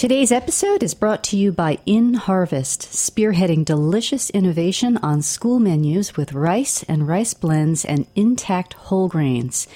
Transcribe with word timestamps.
Today's 0.00 0.32
episode 0.32 0.82
is 0.82 0.94
brought 0.94 1.22
to 1.24 1.36
you 1.36 1.52
by 1.52 1.76
In 1.84 2.14
Harvest, 2.14 2.80
spearheading 2.80 3.66
delicious 3.66 4.30
innovation 4.30 4.96
on 5.02 5.20
school 5.20 5.60
menus 5.60 6.16
with 6.16 6.32
rice 6.32 6.82
and 6.84 7.06
rice 7.06 7.34
blends 7.34 7.84
and 7.84 8.06
intact 8.16 8.72
whole 8.72 9.08
grains. 9.08 9.68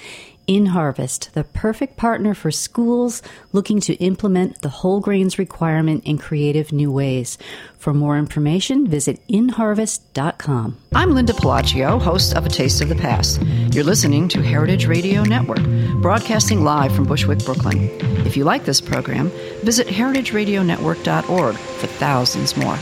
In 0.47 0.67
Harvest, 0.67 1.33
the 1.33 1.43
perfect 1.43 1.97
partner 1.97 2.35
for 2.35 2.51
schools 2.51 3.23
looking 3.51 3.79
to 3.81 3.95
implement 3.95 4.61
the 4.61 4.69
whole 4.69 4.99
grains 4.99 5.39
requirement 5.39 6.03
in 6.05 6.19
creative 6.19 6.71
new 6.71 6.91
ways. 6.91 7.39
For 7.79 7.95
more 7.95 8.19
information, 8.19 8.87
visit 8.87 9.25
inharvest.com. 9.27 10.77
I'm 10.93 11.15
Linda 11.15 11.33
Pelaccio, 11.33 11.99
host 11.99 12.35
of 12.35 12.45
A 12.45 12.49
Taste 12.49 12.81
of 12.81 12.89
the 12.89 12.95
Past. 12.95 13.41
You're 13.73 13.83
listening 13.83 14.27
to 14.29 14.43
Heritage 14.43 14.85
Radio 14.85 15.23
Network, 15.23 15.63
broadcasting 15.99 16.63
live 16.63 16.95
from 16.95 17.05
Bushwick, 17.05 17.43
Brooklyn. 17.43 17.89
If 18.27 18.37
you 18.37 18.43
like 18.43 18.65
this 18.65 18.81
program, 18.81 19.31
visit 19.63 19.87
heritageradionetwork.org 19.87 21.55
for 21.55 21.87
thousands 21.87 22.55
more. 22.55 22.77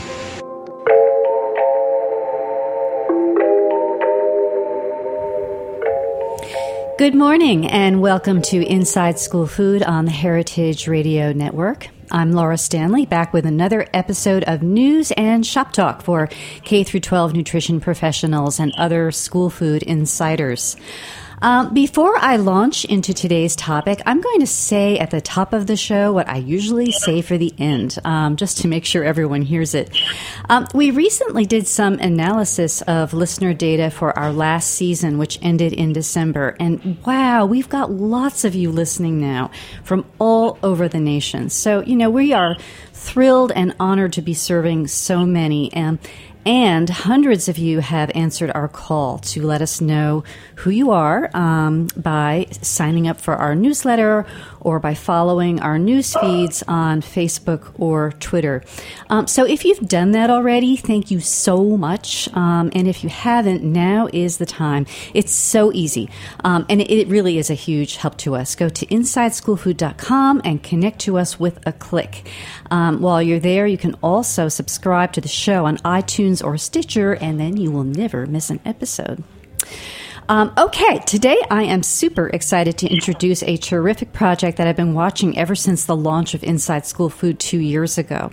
Good 6.96 7.16
morning 7.16 7.66
and 7.66 8.00
welcome 8.00 8.40
to 8.42 8.64
Inside 8.64 9.18
School 9.18 9.48
Food 9.48 9.82
on 9.82 10.04
the 10.04 10.12
Heritage 10.12 10.86
Radio 10.86 11.32
Network. 11.32 11.88
I'm 12.12 12.30
Laura 12.30 12.56
Stanley 12.56 13.04
back 13.04 13.32
with 13.32 13.46
another 13.46 13.88
episode 13.92 14.44
of 14.44 14.62
news 14.62 15.10
and 15.16 15.44
shop 15.44 15.72
talk 15.72 16.02
for 16.02 16.28
K 16.62 16.84
through 16.84 17.00
12 17.00 17.34
nutrition 17.34 17.80
professionals 17.80 18.60
and 18.60 18.72
other 18.78 19.10
school 19.10 19.50
food 19.50 19.82
insiders. 19.82 20.76
Um, 21.44 21.74
before 21.74 22.16
I 22.16 22.36
launch 22.36 22.86
into 22.86 23.12
today's 23.12 23.54
topic, 23.54 24.00
I'm 24.06 24.22
going 24.22 24.40
to 24.40 24.46
say 24.46 24.98
at 24.98 25.10
the 25.10 25.20
top 25.20 25.52
of 25.52 25.66
the 25.66 25.76
show 25.76 26.10
what 26.10 26.26
I 26.26 26.38
usually 26.38 26.90
say 26.90 27.20
for 27.20 27.36
the 27.36 27.52
end, 27.58 27.98
um, 28.02 28.36
just 28.36 28.62
to 28.62 28.68
make 28.68 28.86
sure 28.86 29.04
everyone 29.04 29.42
hears 29.42 29.74
it. 29.74 29.94
Um, 30.48 30.66
we 30.72 30.90
recently 30.90 31.44
did 31.44 31.66
some 31.66 31.98
analysis 31.98 32.80
of 32.80 33.12
listener 33.12 33.52
data 33.52 33.90
for 33.90 34.18
our 34.18 34.32
last 34.32 34.70
season, 34.70 35.18
which 35.18 35.38
ended 35.42 35.74
in 35.74 35.92
December. 35.92 36.56
And 36.58 36.96
wow, 37.04 37.44
we've 37.44 37.68
got 37.68 37.90
lots 37.90 38.46
of 38.46 38.54
you 38.54 38.70
listening 38.72 39.20
now 39.20 39.50
from 39.82 40.06
all 40.18 40.58
over 40.62 40.88
the 40.88 40.98
nation. 40.98 41.50
So, 41.50 41.82
you 41.82 41.96
know, 41.96 42.08
we 42.08 42.32
are 42.32 42.56
thrilled 42.94 43.52
and 43.52 43.76
honored 43.78 44.14
to 44.14 44.22
be 44.22 44.32
serving 44.32 44.86
so 44.86 45.26
many. 45.26 45.70
And 45.74 45.98
and 46.46 46.88
hundreds 46.88 47.48
of 47.48 47.58
you 47.58 47.80
have 47.80 48.10
answered 48.14 48.50
our 48.54 48.68
call 48.68 49.18
to 49.18 49.42
let 49.42 49.62
us 49.62 49.80
know 49.80 50.24
who 50.56 50.70
you 50.70 50.90
are 50.90 51.30
um, 51.34 51.88
by 51.96 52.46
signing 52.62 53.08
up 53.08 53.20
for 53.20 53.34
our 53.34 53.54
newsletter 53.54 54.26
or 54.64 54.80
by 54.80 54.94
following 54.94 55.60
our 55.60 55.78
news 55.78 56.16
feeds 56.16 56.64
on 56.66 57.02
Facebook 57.02 57.72
or 57.78 58.12
Twitter. 58.18 58.62
Um, 59.10 59.26
so 59.26 59.44
if 59.44 59.64
you've 59.64 59.86
done 59.88 60.10
that 60.12 60.30
already, 60.30 60.76
thank 60.76 61.10
you 61.10 61.20
so 61.20 61.76
much. 61.76 62.28
Um, 62.34 62.70
and 62.74 62.88
if 62.88 63.04
you 63.04 63.10
haven't, 63.10 63.62
now 63.62 64.08
is 64.12 64.38
the 64.38 64.46
time. 64.46 64.86
It's 65.12 65.32
so 65.32 65.72
easy. 65.72 66.08
Um, 66.42 66.66
and 66.68 66.80
it 66.80 67.06
really 67.08 67.38
is 67.38 67.50
a 67.50 67.54
huge 67.54 67.96
help 67.96 68.16
to 68.18 68.34
us. 68.34 68.54
Go 68.54 68.68
to 68.70 68.86
InsideSchoolFood.com 68.86 70.42
and 70.44 70.62
connect 70.62 70.98
to 71.00 71.18
us 71.18 71.38
with 71.38 71.64
a 71.66 71.72
click. 71.72 72.28
Um, 72.70 73.00
while 73.00 73.22
you're 73.22 73.38
there, 73.38 73.66
you 73.66 73.78
can 73.78 73.94
also 74.02 74.48
subscribe 74.48 75.12
to 75.12 75.20
the 75.20 75.28
show 75.28 75.66
on 75.66 75.76
iTunes 75.78 76.42
or 76.42 76.56
Stitcher, 76.56 77.12
and 77.14 77.38
then 77.38 77.56
you 77.58 77.70
will 77.70 77.84
never 77.84 78.26
miss 78.26 78.48
an 78.50 78.60
episode. 78.64 79.22
Um, 80.26 80.54
okay, 80.56 81.00
today 81.00 81.36
I 81.50 81.64
am 81.64 81.82
super 81.82 82.28
excited 82.28 82.78
to 82.78 82.88
introduce 82.88 83.42
a 83.42 83.58
terrific 83.58 84.14
project 84.14 84.56
that 84.56 84.66
I've 84.66 84.76
been 84.76 84.94
watching 84.94 85.36
ever 85.36 85.54
since 85.54 85.84
the 85.84 85.94
launch 85.94 86.32
of 86.32 86.42
Inside 86.42 86.86
School 86.86 87.10
Food 87.10 87.38
two 87.38 87.58
years 87.58 87.98
ago. 87.98 88.30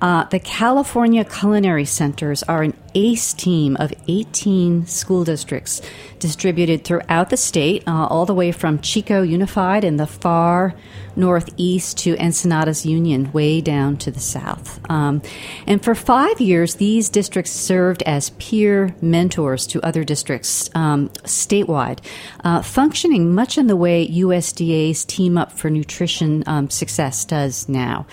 Uh, 0.00 0.24
the 0.24 0.38
California 0.40 1.24
Culinary 1.24 1.84
Centers 1.84 2.42
are 2.44 2.62
an 2.62 2.74
ACE 2.94 3.34
team 3.34 3.76
of 3.78 3.92
18 4.08 4.86
school 4.86 5.24
districts 5.24 5.82
distributed 6.18 6.82
throughout 6.82 7.30
the 7.30 7.36
state, 7.36 7.82
uh, 7.86 8.06
all 8.06 8.24
the 8.24 8.34
way 8.34 8.52
from 8.52 8.80
Chico 8.80 9.22
Unified 9.22 9.84
in 9.84 9.96
the 9.96 10.06
far 10.06 10.74
northeast 11.14 11.98
to 11.98 12.14
Encinitas 12.16 12.84
Union, 12.84 13.32
way 13.32 13.60
down 13.60 13.96
to 13.98 14.10
the 14.10 14.20
south. 14.20 14.80
Um, 14.90 15.22
and 15.66 15.82
for 15.82 15.94
five 15.94 16.40
years, 16.40 16.76
these 16.76 17.08
districts 17.08 17.52
served 17.52 18.02
as 18.02 18.30
peer 18.30 18.94
mentors 19.00 19.66
to 19.68 19.82
other 19.82 20.04
districts 20.04 20.70
um, 20.74 21.08
statewide, 21.24 22.00
uh, 22.44 22.62
functioning 22.62 23.34
much 23.34 23.58
in 23.58 23.66
the 23.66 23.76
way 23.76 24.06
USDA's 24.08 25.04
Team 25.04 25.38
Up 25.38 25.52
for 25.52 25.70
Nutrition 25.70 26.44
um, 26.46 26.70
Success 26.70 27.24
does 27.24 27.68
now. 27.68 28.06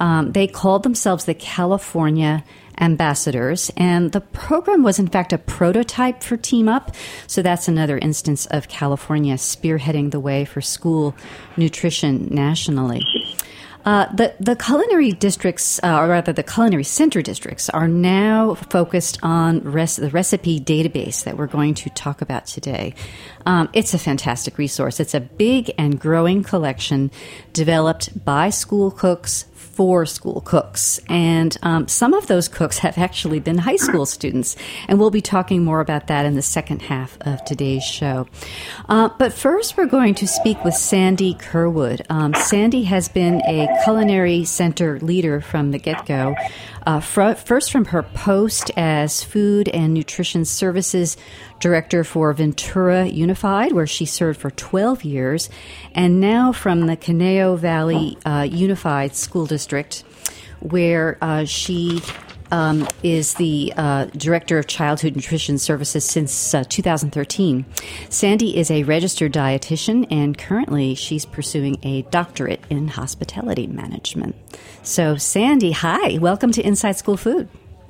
Um, 0.00 0.32
they 0.32 0.46
called 0.46 0.82
themselves 0.82 1.24
the 1.24 1.34
California 1.34 2.44
ambassadors. 2.80 3.70
And 3.76 4.12
the 4.12 4.20
program 4.20 4.82
was, 4.82 4.98
in 4.98 5.08
fact, 5.08 5.32
a 5.32 5.38
prototype 5.38 6.22
for 6.22 6.36
Team 6.36 6.68
Up. 6.68 6.94
So 7.26 7.42
that's 7.42 7.68
another 7.68 7.98
instance 7.98 8.46
of 8.46 8.68
California 8.68 9.34
spearheading 9.34 10.10
the 10.10 10.20
way 10.20 10.44
for 10.44 10.60
school 10.60 11.14
nutrition 11.56 12.28
nationally. 12.30 13.02
Uh, 13.84 14.12
the 14.12 14.34
the 14.38 14.54
culinary 14.54 15.12
districts, 15.12 15.80
uh, 15.82 15.98
or 15.98 16.08
rather 16.08 16.30
the 16.30 16.42
culinary 16.42 16.84
center 16.84 17.22
districts, 17.22 17.70
are 17.70 17.88
now 17.88 18.52
focused 18.54 19.18
on 19.22 19.60
res- 19.60 19.96
the 19.96 20.10
recipe 20.10 20.60
database 20.60 21.24
that 21.24 21.38
we're 21.38 21.46
going 21.46 21.72
to 21.72 21.88
talk 21.90 22.20
about 22.20 22.44
today. 22.44 22.92
Um, 23.46 23.70
it's 23.72 23.94
a 23.94 23.98
fantastic 23.98 24.58
resource. 24.58 25.00
It's 25.00 25.14
a 25.14 25.20
big 25.20 25.72
and 25.78 25.98
growing 25.98 26.42
collection 26.42 27.10
developed 27.54 28.24
by 28.26 28.50
school 28.50 28.90
cooks 28.90 29.46
for 29.78 30.04
school 30.04 30.40
cooks. 30.40 30.98
And 31.08 31.56
um, 31.62 31.86
some 31.86 32.12
of 32.12 32.26
those 32.26 32.48
cooks 32.48 32.78
have 32.78 32.98
actually 32.98 33.38
been 33.38 33.58
high 33.58 33.76
school 33.76 34.06
students. 34.06 34.56
And 34.88 34.98
we'll 34.98 35.12
be 35.12 35.20
talking 35.20 35.62
more 35.62 35.78
about 35.78 36.08
that 36.08 36.26
in 36.26 36.34
the 36.34 36.42
second 36.42 36.82
half 36.82 37.16
of 37.20 37.44
today's 37.44 37.84
show. 37.84 38.26
Uh, 38.88 39.10
but 39.20 39.32
first, 39.32 39.76
we're 39.76 39.86
going 39.86 40.16
to 40.16 40.26
speak 40.26 40.64
with 40.64 40.74
Sandy 40.74 41.34
Curwood. 41.34 42.04
Um, 42.10 42.34
Sandy 42.34 42.82
has 42.82 43.08
been 43.08 43.40
a 43.42 43.68
culinary 43.84 44.44
center 44.44 44.98
leader 44.98 45.40
from 45.40 45.70
the 45.70 45.78
get 45.78 46.06
go. 46.06 46.34
Uh, 46.86 47.00
fr- 47.00 47.34
first, 47.34 47.70
from 47.70 47.86
her 47.86 48.02
post 48.02 48.70
as 48.76 49.22
Food 49.22 49.68
and 49.68 49.94
Nutrition 49.94 50.44
Services 50.44 51.16
Director 51.60 52.04
for 52.04 52.32
Ventura 52.32 53.06
Unified, 53.06 53.72
where 53.72 53.86
she 53.86 54.06
served 54.06 54.40
for 54.40 54.50
12 54.50 55.04
years, 55.04 55.50
and 55.94 56.20
now 56.20 56.52
from 56.52 56.86
the 56.86 56.96
Conejo 56.96 57.56
Valley 57.56 58.16
uh, 58.24 58.46
Unified 58.48 59.14
School 59.14 59.46
District, 59.46 60.04
where 60.60 61.18
uh, 61.20 61.44
she 61.44 62.00
um, 62.50 62.86
is 63.02 63.34
the 63.34 63.72
uh, 63.76 64.06
Director 64.16 64.58
of 64.58 64.66
Childhood 64.66 65.16
Nutrition 65.16 65.58
Services 65.58 66.04
since 66.04 66.54
uh, 66.54 66.64
2013. 66.68 67.64
Sandy 68.08 68.56
is 68.56 68.70
a 68.70 68.82
registered 68.84 69.32
dietitian, 69.32 70.06
and 70.10 70.36
currently 70.36 70.94
she's 70.94 71.26
pursuing 71.26 71.78
a 71.82 72.02
doctorate 72.02 72.62
in 72.70 72.88
hospitality 72.88 73.66
management. 73.66 74.36
So, 74.82 75.16
Sandy, 75.16 75.72
hi, 75.72 76.18
welcome 76.18 76.52
to 76.52 76.62
Inside 76.66 76.96
School 76.96 77.16
Food. 77.16 77.48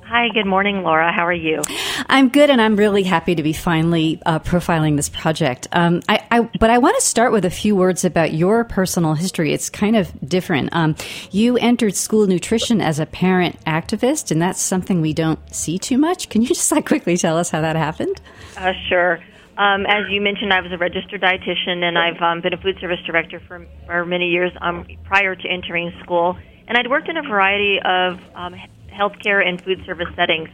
Hi, 0.09 0.27
good 0.29 0.47
morning, 0.47 0.81
Laura. 0.81 1.11
How 1.11 1.23
are 1.27 1.31
you? 1.31 1.61
I'm 2.07 2.29
good, 2.29 2.49
and 2.49 2.59
I'm 2.59 2.75
really 2.75 3.03
happy 3.03 3.35
to 3.35 3.43
be 3.43 3.53
finally 3.53 4.19
uh, 4.25 4.39
profiling 4.39 4.95
this 4.95 5.07
project. 5.07 5.67
Um, 5.71 6.01
I, 6.09 6.25
I, 6.31 6.49
but 6.59 6.71
I 6.71 6.79
want 6.79 6.99
to 6.99 7.05
start 7.05 7.31
with 7.31 7.45
a 7.45 7.51
few 7.51 7.75
words 7.75 8.03
about 8.03 8.33
your 8.33 8.63
personal 8.63 9.13
history. 9.13 9.53
It's 9.53 9.69
kind 9.69 9.95
of 9.95 10.11
different. 10.27 10.69
Um, 10.71 10.95
you 11.29 11.57
entered 11.57 11.95
school 11.95 12.25
nutrition 12.25 12.81
as 12.81 12.97
a 12.97 13.05
parent 13.05 13.63
activist, 13.65 14.31
and 14.31 14.41
that's 14.41 14.59
something 14.59 14.99
we 14.99 15.13
don't 15.13 15.37
see 15.53 15.77
too 15.77 15.99
much. 15.99 16.29
Can 16.29 16.41
you 16.41 16.47
just 16.55 16.71
like 16.71 16.87
quickly 16.87 17.15
tell 17.15 17.37
us 17.37 17.51
how 17.51 17.61
that 17.61 17.75
happened? 17.75 18.19
Uh, 18.57 18.73
sure. 18.87 19.19
Um, 19.59 19.85
as 19.85 20.09
you 20.09 20.21
mentioned, 20.21 20.51
I 20.51 20.61
was 20.61 20.71
a 20.71 20.77
registered 20.79 21.21
dietitian, 21.21 21.83
and 21.83 21.99
I've 21.99 22.19
um, 22.19 22.41
been 22.41 22.55
a 22.55 22.57
food 22.57 22.79
service 22.81 22.99
director 23.05 23.39
for, 23.47 23.63
for 23.85 24.07
many 24.07 24.29
years 24.29 24.51
um, 24.61 24.87
prior 25.03 25.35
to 25.35 25.47
entering 25.47 25.93
school. 26.01 26.35
And 26.67 26.79
I'd 26.79 26.89
worked 26.89 27.09
in 27.09 27.17
a 27.17 27.21
variety 27.21 27.77
of 27.85 28.19
um, 28.33 28.55
healthcare 28.91 29.45
and 29.45 29.61
food 29.61 29.79
service 29.85 30.07
settings, 30.15 30.49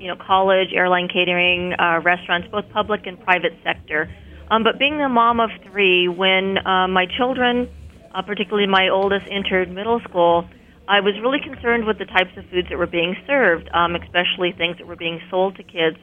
you 0.00 0.08
know, 0.08 0.16
college, 0.16 0.68
airline 0.74 1.08
catering, 1.08 1.72
uh, 1.78 2.00
restaurants, 2.02 2.48
both 2.50 2.68
public 2.70 3.06
and 3.06 3.20
private 3.20 3.52
sector. 3.62 4.12
Um, 4.50 4.62
but 4.62 4.78
being 4.78 4.98
the 4.98 5.08
mom 5.08 5.40
of 5.40 5.50
three, 5.70 6.08
when 6.08 6.58
uh, 6.58 6.86
my 6.88 7.06
children, 7.16 7.68
uh, 8.14 8.22
particularly 8.22 8.68
my 8.68 8.88
oldest, 8.88 9.26
entered 9.30 9.70
middle 9.70 10.00
school, 10.08 10.48
I 10.88 11.00
was 11.00 11.14
really 11.20 11.40
concerned 11.40 11.84
with 11.84 11.98
the 11.98 12.04
types 12.04 12.30
of 12.36 12.44
foods 12.46 12.68
that 12.70 12.78
were 12.78 12.86
being 12.86 13.16
served, 13.26 13.68
um, 13.74 13.96
especially 13.96 14.52
things 14.52 14.78
that 14.78 14.86
were 14.86 14.96
being 14.96 15.20
sold 15.30 15.56
to 15.56 15.64
kids. 15.64 15.96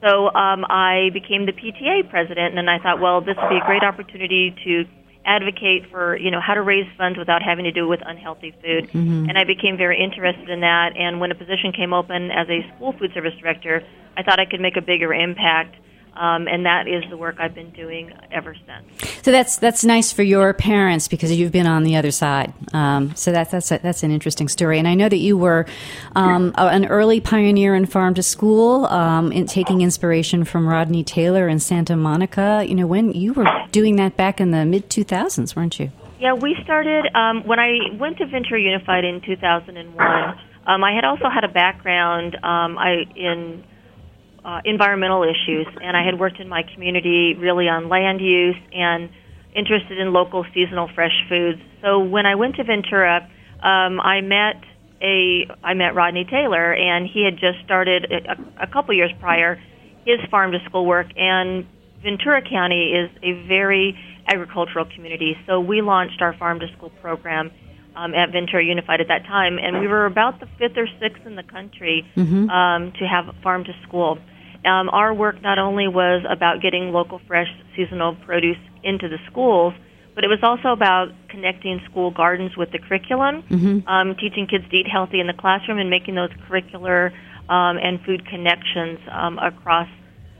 So 0.00 0.32
um, 0.32 0.64
I 0.68 1.10
became 1.12 1.44
the 1.44 1.52
PTA 1.52 2.08
president, 2.08 2.58
and 2.58 2.68
I 2.70 2.78
thought, 2.78 3.00
well, 3.00 3.20
this 3.20 3.36
would 3.36 3.50
be 3.50 3.56
a 3.56 3.66
great 3.66 3.82
opportunity 3.82 4.54
to 4.64 4.84
advocate 5.26 5.84
for 5.90 6.16
you 6.16 6.30
know 6.30 6.40
how 6.40 6.54
to 6.54 6.62
raise 6.62 6.86
funds 6.98 7.18
without 7.18 7.42
having 7.42 7.64
to 7.64 7.72
do 7.72 7.88
with 7.88 8.00
unhealthy 8.04 8.54
food 8.62 8.88
mm-hmm. 8.90 9.28
and 9.28 9.38
i 9.38 9.44
became 9.44 9.76
very 9.76 10.02
interested 10.02 10.50
in 10.50 10.60
that 10.60 10.96
and 10.96 11.20
when 11.20 11.30
a 11.30 11.34
position 11.34 11.72
came 11.72 11.92
open 11.92 12.30
as 12.30 12.46
a 12.48 12.60
school 12.74 12.92
food 12.98 13.10
service 13.14 13.32
director 13.40 13.82
i 14.16 14.22
thought 14.22 14.38
i 14.38 14.44
could 14.44 14.60
make 14.60 14.76
a 14.76 14.82
bigger 14.82 15.14
impact 15.14 15.76
Um, 16.16 16.46
and 16.46 16.64
that 16.64 16.86
is 16.86 17.02
the 17.10 17.16
work 17.16 17.36
I've 17.38 17.54
been 17.54 17.70
doing 17.70 18.12
ever 18.30 18.54
since. 18.54 19.12
So 19.22 19.32
that's 19.32 19.56
that's 19.56 19.84
nice 19.84 20.12
for 20.12 20.22
your 20.22 20.52
parents 20.54 21.08
because 21.08 21.32
you've 21.32 21.50
been 21.52 21.66
on 21.66 21.82
the 21.82 21.96
other 21.96 22.10
side. 22.10 22.52
Um, 22.72 23.14
so 23.16 23.32
that's 23.32 23.50
that's 23.50 23.70
a, 23.72 23.78
that's 23.78 24.02
an 24.02 24.10
interesting 24.10 24.48
story. 24.48 24.78
And 24.78 24.86
I 24.86 24.94
know 24.94 25.08
that 25.08 25.18
you 25.18 25.36
were 25.36 25.66
um, 26.14 26.54
an 26.56 26.86
early 26.86 27.20
pioneer 27.20 27.74
in 27.74 27.86
farm 27.86 28.14
to 28.14 28.22
school, 28.22 28.86
um, 28.86 29.32
in 29.32 29.46
taking 29.46 29.80
inspiration 29.80 30.44
from 30.44 30.68
Rodney 30.68 31.02
Taylor 31.02 31.48
in 31.48 31.58
Santa 31.58 31.96
Monica. 31.96 32.64
You 32.66 32.74
know, 32.76 32.86
when 32.86 33.12
you 33.12 33.32
were 33.32 33.46
doing 33.72 33.96
that 33.96 34.16
back 34.16 34.40
in 34.40 34.52
the 34.52 34.64
mid 34.64 34.90
two 34.90 35.04
thousands, 35.04 35.56
weren't 35.56 35.80
you? 35.80 35.90
Yeah, 36.20 36.34
we 36.34 36.56
started 36.62 37.06
um, 37.14 37.44
when 37.44 37.58
I 37.58 37.90
went 37.98 38.18
to 38.18 38.26
Ventura 38.26 38.60
Unified 38.60 39.04
in 39.04 39.20
two 39.20 39.36
thousand 39.36 39.76
and 39.76 39.94
one. 39.94 40.38
Um, 40.66 40.82
I 40.82 40.94
had 40.94 41.04
also 41.04 41.28
had 41.28 41.44
a 41.44 41.48
background 41.48 42.36
um, 42.36 42.78
I 42.78 43.04
in 43.16 43.64
uh, 44.44 44.60
environmental 44.64 45.22
issues, 45.22 45.66
and 45.80 45.96
I 45.96 46.04
had 46.04 46.18
worked 46.18 46.38
in 46.38 46.48
my 46.48 46.62
community 46.74 47.34
really 47.34 47.68
on 47.68 47.88
land 47.88 48.20
use 48.20 48.56
and 48.72 49.08
interested 49.54 49.98
in 49.98 50.12
local 50.12 50.44
seasonal 50.52 50.88
fresh 50.94 51.14
foods. 51.28 51.60
So 51.80 52.00
when 52.00 52.26
I 52.26 52.34
went 52.34 52.56
to 52.56 52.64
Ventura, 52.64 53.28
um, 53.62 54.00
I 54.00 54.20
met 54.20 54.62
a 55.00 55.46
I 55.62 55.74
met 55.74 55.94
Rodney 55.94 56.24
Taylor, 56.24 56.74
and 56.74 57.06
he 57.06 57.24
had 57.24 57.34
just 57.38 57.64
started 57.64 58.04
a, 58.10 58.64
a 58.64 58.66
couple 58.66 58.94
years 58.94 59.12
prior 59.20 59.60
his 60.04 60.20
farm 60.30 60.52
to 60.52 60.58
school 60.66 60.84
work. 60.84 61.06
And 61.16 61.66
Ventura 62.02 62.42
County 62.42 62.92
is 62.92 63.10
a 63.22 63.46
very 63.48 63.96
agricultural 64.26 64.86
community, 64.94 65.36
so 65.46 65.60
we 65.60 65.80
launched 65.80 66.20
our 66.20 66.34
farm 66.36 66.60
to 66.60 66.66
school 66.76 66.90
program 67.00 67.50
um, 67.96 68.14
at 68.14 68.32
Ventura 68.32 68.64
Unified 68.64 69.00
at 69.00 69.08
that 69.08 69.24
time, 69.24 69.58
and 69.58 69.80
we 69.80 69.86
were 69.86 70.06
about 70.06 70.40
the 70.40 70.46
fifth 70.58 70.76
or 70.76 70.88
sixth 71.00 71.24
in 71.26 71.36
the 71.36 71.42
country 71.42 72.06
mm-hmm. 72.16 72.50
um, 72.50 72.92
to 72.98 73.06
have 73.06 73.34
farm 73.42 73.64
to 73.64 73.72
school. 73.86 74.18
Um, 74.64 74.88
our 74.88 75.12
work 75.12 75.42
not 75.42 75.58
only 75.58 75.88
was 75.88 76.24
about 76.28 76.62
getting 76.62 76.92
local, 76.92 77.20
fresh, 77.26 77.48
seasonal 77.76 78.14
produce 78.14 78.58
into 78.82 79.08
the 79.08 79.18
schools, 79.30 79.74
but 80.14 80.24
it 80.24 80.28
was 80.28 80.38
also 80.42 80.68
about 80.68 81.08
connecting 81.28 81.80
school 81.90 82.10
gardens 82.10 82.56
with 82.56 82.70
the 82.70 82.78
curriculum, 82.78 83.42
mm-hmm. 83.42 83.88
um, 83.88 84.14
teaching 84.16 84.46
kids 84.46 84.64
to 84.70 84.76
eat 84.76 84.86
healthy 84.86 85.20
in 85.20 85.26
the 85.26 85.34
classroom, 85.34 85.78
and 85.78 85.90
making 85.90 86.14
those 86.14 86.30
curricular 86.48 87.10
um, 87.48 87.76
and 87.78 88.00
food 88.02 88.26
connections 88.26 88.98
um, 89.10 89.38
across 89.38 89.88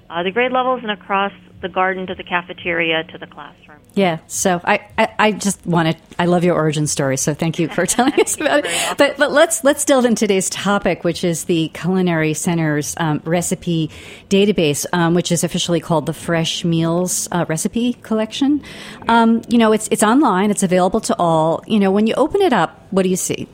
uh, 0.08 0.22
the 0.22 0.30
grade 0.30 0.52
levels 0.52 0.80
and 0.82 0.90
across 0.90 1.32
the 1.64 1.68
garden 1.70 2.06
to 2.06 2.14
the 2.14 2.22
cafeteria 2.22 3.02
to 3.04 3.16
the 3.16 3.26
classroom. 3.26 3.78
Yeah, 3.94 4.18
so 4.26 4.60
I, 4.64 4.86
I, 4.98 5.14
I 5.18 5.32
just 5.32 5.64
wanted 5.66 5.96
I 6.18 6.26
love 6.26 6.44
your 6.44 6.54
origin 6.54 6.86
story, 6.86 7.16
so 7.16 7.32
thank 7.32 7.58
you 7.58 7.68
for 7.68 7.86
telling 7.94 8.12
us 8.20 8.36
about 8.36 8.66
it. 8.66 8.94
But 8.98 9.16
but 9.16 9.32
let's 9.32 9.64
let's 9.64 9.82
delve 9.84 10.04
into 10.04 10.20
today's 10.20 10.50
topic, 10.50 11.04
which 11.04 11.24
is 11.24 11.44
the 11.44 11.70
Culinary 11.72 12.34
Center's 12.34 12.94
um, 12.98 13.22
recipe 13.24 13.90
database, 14.28 14.84
um, 14.92 15.14
which 15.14 15.32
is 15.32 15.42
officially 15.42 15.80
called 15.80 16.04
the 16.04 16.12
Fresh 16.12 16.66
Meals 16.66 17.28
uh, 17.32 17.46
Recipe 17.48 17.94
Collection. 17.94 18.62
Um, 19.08 19.40
you 19.48 19.56
know, 19.56 19.72
it's 19.72 19.88
it's 19.90 20.02
online, 20.02 20.50
it's 20.50 20.62
available 20.62 21.00
to 21.00 21.16
all. 21.18 21.64
You 21.66 21.80
know, 21.80 21.90
when 21.90 22.06
you 22.06 22.14
open 22.14 22.42
it 22.42 22.52
up, 22.52 22.86
what 22.90 23.04
do 23.04 23.08
you 23.08 23.16
see? 23.16 23.48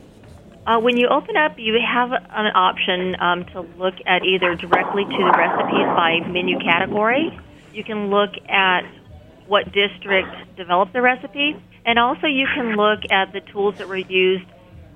Uh, 0.67 0.79
when 0.79 0.97
you 0.97 1.07
open 1.07 1.37
up, 1.37 1.57
you 1.57 1.79
have 1.79 2.11
an 2.11 2.51
option 2.55 3.15
um, 3.21 3.45
to 3.45 3.61
look 3.79 3.95
at 4.05 4.23
either 4.23 4.53
directly 4.55 5.05
to 5.05 5.17
the 5.17 5.33
recipes 5.37 5.87
by 5.95 6.19
menu 6.27 6.59
category 6.59 7.39
you 7.73 7.83
can 7.83 8.09
look 8.09 8.31
at 8.47 8.83
what 9.47 9.65
district 9.71 10.29
developed 10.55 10.93
the 10.93 11.01
recipe, 11.01 11.55
and 11.85 11.99
also 11.99 12.27
you 12.27 12.47
can 12.55 12.75
look 12.75 12.99
at 13.11 13.33
the 13.33 13.41
tools 13.51 13.75
that 13.77 13.87
were 13.87 13.97
used 13.97 14.45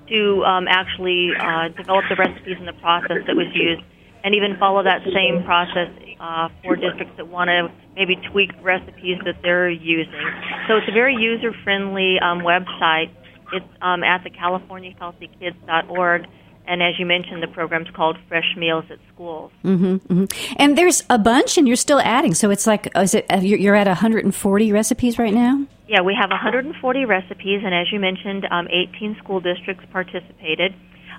to 0.08 0.44
um, 0.44 0.66
actually 0.68 1.32
uh, 1.38 1.68
develop 1.68 2.04
the 2.08 2.16
recipes 2.16 2.56
and 2.58 2.68
the 2.68 2.72
process 2.80 3.18
that 3.26 3.36
was 3.36 3.48
used, 3.54 3.82
and 4.24 4.34
even 4.34 4.56
follow 4.58 4.82
that 4.82 5.02
same 5.12 5.42
process 5.44 5.90
uh, 6.20 6.48
for 6.62 6.76
districts 6.76 7.14
that 7.16 7.28
want 7.28 7.48
to 7.48 7.70
maybe 7.94 8.16
tweak 8.30 8.50
recipes 8.62 9.18
that 9.24 9.36
they're 9.42 9.68
using. 9.68 10.30
So 10.68 10.76
it's 10.76 10.88
a 10.88 10.92
very 10.92 11.16
user-friendly 11.16 12.20
um, 12.20 12.40
website. 12.40 13.10
It's 13.52 13.66
um, 13.82 14.02
at 14.02 14.24
the 14.24 14.30
CaliforniaHealthyKids.org 14.30 16.26
and 16.66 16.82
as 16.82 16.98
you 16.98 17.06
mentioned, 17.06 17.42
the 17.42 17.48
program's 17.48 17.88
called 17.94 18.16
Fresh 18.28 18.54
Meals 18.56 18.84
at 18.90 18.98
Schools. 19.14 19.52
Mm-hmm, 19.64 19.94
mm-hmm. 20.12 20.54
And 20.56 20.76
there's 20.76 21.02
a 21.08 21.18
bunch, 21.18 21.58
and 21.58 21.66
you're 21.66 21.76
still 21.76 22.00
adding. 22.00 22.34
So 22.34 22.50
it's 22.50 22.66
like, 22.66 22.88
is 22.96 23.14
it 23.14 23.26
uh, 23.30 23.38
you're 23.38 23.74
at 23.74 23.86
140 23.86 24.72
recipes 24.72 25.18
right 25.18 25.34
now? 25.34 25.66
Yeah, 25.88 26.00
we 26.00 26.16
have 26.20 26.30
140 26.30 27.04
recipes, 27.04 27.62
and 27.64 27.72
as 27.72 27.86
you 27.92 28.00
mentioned, 28.00 28.46
um, 28.50 28.66
18 28.68 29.16
school 29.22 29.40
districts 29.40 29.84
participated. 29.92 30.74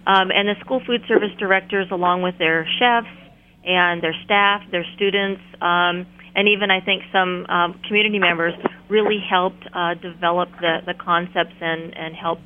Um, 0.06 0.32
and 0.32 0.48
the 0.48 0.56
school 0.60 0.82
food 0.86 1.04
service 1.08 1.32
directors, 1.40 1.88
along 1.92 2.22
with 2.22 2.38
their 2.38 2.68
chefs 2.80 3.08
and 3.66 4.02
their 4.02 4.16
staff, 4.24 4.62
their 4.72 4.86
students, 4.96 5.42
um, 5.62 6.06
and 6.36 6.48
even 6.48 6.72
I 6.72 6.82
think 6.82 7.04
some 7.12 7.46
um, 7.48 7.80
community 7.88 8.20
members, 8.20 8.54
really 8.90 9.20
helped 9.20 9.64
uh, 9.74 9.96
develop 9.96 10.50
the, 10.62 10.80
the 10.86 10.94
concepts 10.94 11.56
and, 11.60 11.96
and 11.98 12.16
help 12.16 12.40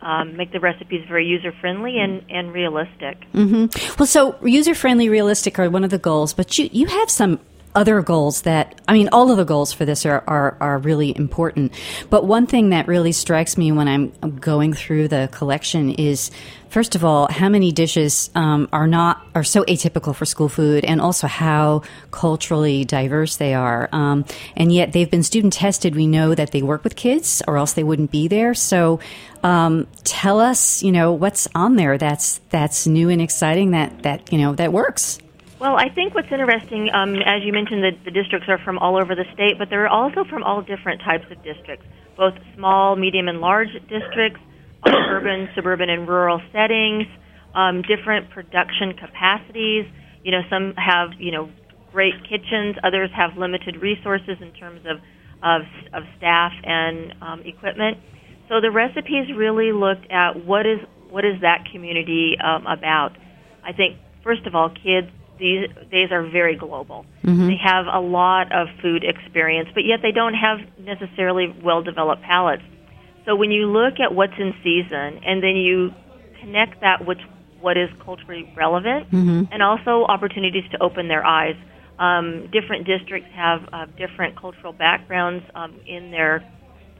um, 0.00 0.36
make 0.36 0.52
the 0.52 0.60
recipes 0.60 1.04
very 1.08 1.26
user 1.26 1.52
friendly 1.60 1.98
and, 1.98 2.24
and 2.30 2.52
realistic. 2.52 3.20
Mm-hmm. 3.32 3.98
Well, 3.98 4.06
so 4.06 4.36
user 4.44 4.74
friendly, 4.74 5.08
realistic 5.08 5.58
are 5.58 5.70
one 5.70 5.84
of 5.84 5.90
the 5.90 5.98
goals, 5.98 6.32
but 6.32 6.58
you, 6.58 6.68
you 6.72 6.86
have 6.86 7.10
some 7.10 7.40
other 7.76 8.02
goals 8.02 8.42
that 8.42 8.80
I 8.88 8.92
mean, 8.94 9.08
all 9.12 9.30
of 9.30 9.36
the 9.36 9.44
goals 9.44 9.72
for 9.72 9.84
this 9.84 10.06
are, 10.06 10.22
are, 10.26 10.56
are 10.60 10.78
really 10.78 11.16
important. 11.16 11.72
But 12.08 12.24
one 12.24 12.46
thing 12.46 12.70
that 12.70 12.86
really 12.86 13.12
strikes 13.12 13.58
me 13.58 13.72
when 13.72 13.88
I'm 13.88 14.12
going 14.36 14.72
through 14.72 15.08
the 15.08 15.28
collection 15.32 15.90
is, 15.90 16.30
first 16.70 16.94
of 16.94 17.04
all, 17.04 17.26
how 17.30 17.48
many 17.48 17.72
dishes 17.72 18.30
um, 18.34 18.68
are 18.72 18.86
not 18.86 19.26
are 19.34 19.42
so 19.44 19.64
atypical 19.64 20.14
for 20.14 20.24
school 20.24 20.48
food, 20.48 20.84
and 20.84 21.00
also 21.00 21.26
how 21.26 21.82
culturally 22.12 22.84
diverse 22.84 23.36
they 23.36 23.54
are. 23.54 23.88
Um, 23.92 24.24
and 24.56 24.72
yet 24.72 24.92
they've 24.92 25.10
been 25.10 25.24
student 25.24 25.52
tested. 25.52 25.96
We 25.96 26.06
know 26.06 26.34
that 26.34 26.52
they 26.52 26.62
work 26.62 26.84
with 26.84 26.96
kids, 26.96 27.42
or 27.46 27.58
else 27.58 27.72
they 27.72 27.84
wouldn't 27.84 28.10
be 28.12 28.28
there. 28.28 28.54
So, 28.54 29.00
um, 29.42 29.86
tell 30.04 30.40
us, 30.40 30.82
you 30.82 30.92
know, 30.92 31.12
what's 31.12 31.48
on 31.54 31.76
there 31.76 31.98
that's 31.98 32.38
that's 32.50 32.86
new 32.86 33.10
and 33.10 33.20
exciting 33.20 33.72
that 33.72 34.04
that 34.04 34.32
you 34.32 34.38
know 34.38 34.54
that 34.54 34.72
works. 34.72 35.18
Well, 35.58 35.76
I 35.76 35.88
think 35.88 36.14
what's 36.14 36.28
interesting, 36.30 36.90
um, 36.92 37.16
as 37.24 37.40
you 37.42 37.52
mentioned, 37.52 37.82
the, 37.82 37.92
the 38.04 38.10
districts 38.10 38.46
are 38.48 38.58
from 38.62 38.76
all 38.76 39.00
over 39.00 39.14
the 39.14 39.24
state, 39.32 39.56
but 39.58 39.70
they're 39.70 39.88
also 39.88 40.24
from 40.28 40.42
all 40.42 40.60
different 40.60 41.00
types 41.00 41.24
of 41.30 41.42
districts, 41.42 41.86
both 42.16 42.34
small, 42.54 42.94
medium, 42.94 43.26
and 43.28 43.40
large 43.40 43.72
districts, 43.88 44.40
urban, 44.86 45.48
suburban, 45.54 45.88
and 45.88 46.06
rural 46.06 46.42
settings, 46.52 47.06
um, 47.54 47.80
different 47.82 48.28
production 48.30 48.92
capacities. 49.00 49.86
You 50.22 50.32
know, 50.32 50.42
some 50.50 50.74
have 50.76 51.16
you 51.18 51.32
know 51.32 51.48
great 51.90 52.14
kitchens, 52.28 52.76
others 52.84 53.08
have 53.16 53.38
limited 53.38 53.80
resources 53.80 54.36
in 54.42 54.52
terms 54.52 54.84
of 54.84 55.00
of, 55.42 55.62
of 55.94 56.02
staff 56.18 56.52
and 56.64 57.14
um, 57.22 57.40
equipment. 57.46 57.96
So 58.48 58.60
the 58.60 58.70
recipes 58.70 59.32
really 59.34 59.72
looked 59.72 60.10
at 60.10 60.44
what 60.44 60.66
is 60.66 60.80
what 61.08 61.24
is 61.24 61.40
that 61.40 61.64
community 61.72 62.36
um, 62.44 62.66
about. 62.66 63.16
I 63.64 63.72
think 63.72 63.96
first 64.22 64.44
of 64.46 64.54
all, 64.54 64.68
kids 64.68 65.08
these 65.38 65.68
days 65.90 66.10
are 66.10 66.28
very 66.28 66.56
global. 66.56 67.04
Mm-hmm. 67.24 67.48
They 67.48 67.58
have 67.62 67.86
a 67.92 68.00
lot 68.00 68.52
of 68.52 68.68
food 68.82 69.04
experience, 69.04 69.68
but 69.74 69.84
yet 69.84 70.00
they 70.02 70.12
don't 70.12 70.34
have 70.34 70.58
necessarily 70.78 71.54
well 71.62 71.82
developed 71.82 72.22
palates. 72.22 72.62
So 73.24 73.34
when 73.34 73.50
you 73.50 73.66
look 73.66 73.94
at 74.00 74.14
what's 74.14 74.38
in 74.38 74.54
season 74.62 75.24
and 75.24 75.42
then 75.42 75.56
you 75.56 75.90
connect 76.40 76.80
that 76.80 77.06
with 77.06 77.18
what 77.60 77.76
is 77.76 77.88
culturally 78.04 78.52
relevant 78.56 79.10
mm-hmm. 79.10 79.42
and 79.50 79.62
also 79.62 80.04
opportunities 80.08 80.64
to 80.72 80.82
open 80.82 81.08
their 81.08 81.24
eyes. 81.24 81.56
Um, 81.98 82.50
different 82.52 82.86
districts 82.86 83.30
have 83.34 83.60
uh, 83.72 83.86
different 83.96 84.38
cultural 84.38 84.72
backgrounds 84.72 85.44
um, 85.54 85.80
in 85.86 86.10
their 86.10 86.44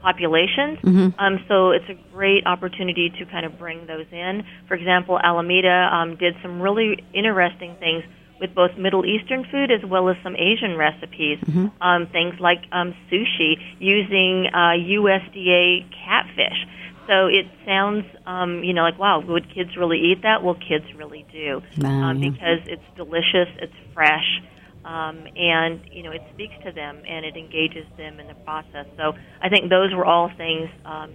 populations. 0.01 0.79
Mm-hmm. 0.79 1.19
Um, 1.19 1.45
so 1.47 1.71
it's 1.71 1.87
a 1.89 1.95
great 2.13 2.45
opportunity 2.45 3.11
to 3.19 3.25
kind 3.25 3.45
of 3.45 3.57
bring 3.57 3.85
those 3.87 4.07
in. 4.11 4.43
For 4.67 4.73
example, 4.73 5.19
Alameda 5.19 5.89
um, 5.93 6.17
did 6.17 6.35
some 6.41 6.61
really 6.61 7.03
interesting 7.13 7.75
things 7.79 8.03
with 8.39 8.53
both 8.53 8.77
Middle 8.77 9.05
Eastern 9.05 9.45
food 9.51 9.71
as 9.71 9.83
well 9.89 10.09
as 10.09 10.15
some 10.23 10.35
Asian 10.35 10.75
recipes. 10.77 11.39
Mm-hmm. 11.45 11.67
Um, 11.81 12.07
things 12.07 12.35
like 12.39 12.63
um, 12.71 12.93
sushi 13.11 13.55
using 13.79 14.47
uh, 14.53 14.77
USDA 14.77 15.85
catfish. 16.05 16.65
So 17.07 17.27
it 17.27 17.47
sounds, 17.65 18.05
um, 18.25 18.63
you 18.63 18.73
know, 18.73 18.83
like 18.83 18.99
wow, 18.99 19.21
would 19.25 19.47
kids 19.53 19.77
really 19.77 19.97
eat 19.97 20.23
that? 20.23 20.43
Well, 20.43 20.55
kids 20.55 20.85
really 20.95 21.25
do 21.31 21.61
um, 21.85 22.19
because 22.19 22.59
it's 22.67 22.83
delicious, 22.97 23.47
it's 23.61 23.73
fresh, 23.93 24.41
um, 24.83 25.25
and 25.37 25.79
you 25.89 26.03
know, 26.03 26.11
it 26.11 26.21
speaks 26.33 26.53
to 26.65 26.71
them 26.71 27.01
and 27.07 27.25
it 27.25 27.37
engages 27.37 27.87
them 27.97 28.19
in 28.19 28.27
the 28.27 28.35
process. 28.43 28.85
So 28.97 29.13
I 29.41 29.47
think 29.47 29.69
those 29.69 29.93
were 29.93 30.05
all 30.05 30.29
things 30.37 30.69
um, 30.83 31.13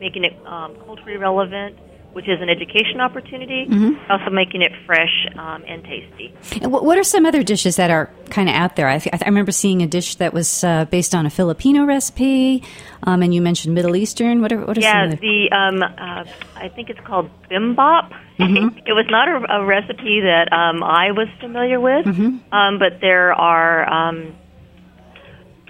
making 0.00 0.24
it 0.24 0.34
um, 0.46 0.76
culturally 0.84 1.16
relevant, 1.16 1.78
which 2.14 2.28
is 2.28 2.40
an 2.40 2.48
education 2.48 3.00
opportunity, 3.00 3.66
mm-hmm. 3.66 4.10
also 4.10 4.30
making 4.30 4.62
it 4.62 4.72
fresh 4.86 5.26
um, 5.36 5.64
and 5.66 5.82
tasty. 5.82 6.32
And 6.62 6.72
what 6.72 6.96
are 6.96 7.02
some 7.02 7.26
other 7.26 7.42
dishes 7.42 7.76
that 7.76 7.90
are 7.90 8.08
kind 8.30 8.48
of 8.48 8.54
out 8.54 8.76
there? 8.76 8.88
I, 8.88 8.98
th- 8.98 9.14
I, 9.20 9.26
remember 9.26 9.50
seeing 9.50 9.82
a 9.82 9.86
dish 9.86 10.14
that 10.16 10.32
was 10.32 10.62
uh, 10.62 10.84
based 10.86 11.14
on 11.14 11.26
a 11.26 11.30
Filipino 11.30 11.84
recipe, 11.84 12.62
um, 13.02 13.22
and 13.22 13.34
you 13.34 13.42
mentioned 13.42 13.74
Middle 13.74 13.96
Eastern. 13.96 14.40
What 14.40 14.52
are, 14.52 14.64
what 14.64 14.78
are 14.78 14.80
yeah, 14.80 15.10
some 15.10 15.18
the 15.18 15.50
um, 15.50 15.82
uh, 15.82 16.24
I 16.56 16.68
think 16.68 16.88
it's 16.88 17.00
called 17.00 17.30
bimbap. 17.50 18.16
Mm-hmm. 18.38 18.78
it 18.78 18.92
was 18.92 19.06
not 19.10 19.28
a, 19.28 19.60
a 19.60 19.64
recipe 19.64 20.20
that 20.20 20.52
um, 20.52 20.82
I 20.82 21.12
was 21.12 21.28
familiar 21.40 21.80
with, 21.80 22.06
mm-hmm. 22.06 22.54
um, 22.54 22.78
but 22.78 23.00
there 23.00 23.32
are. 23.32 23.88
Um, 23.92 24.36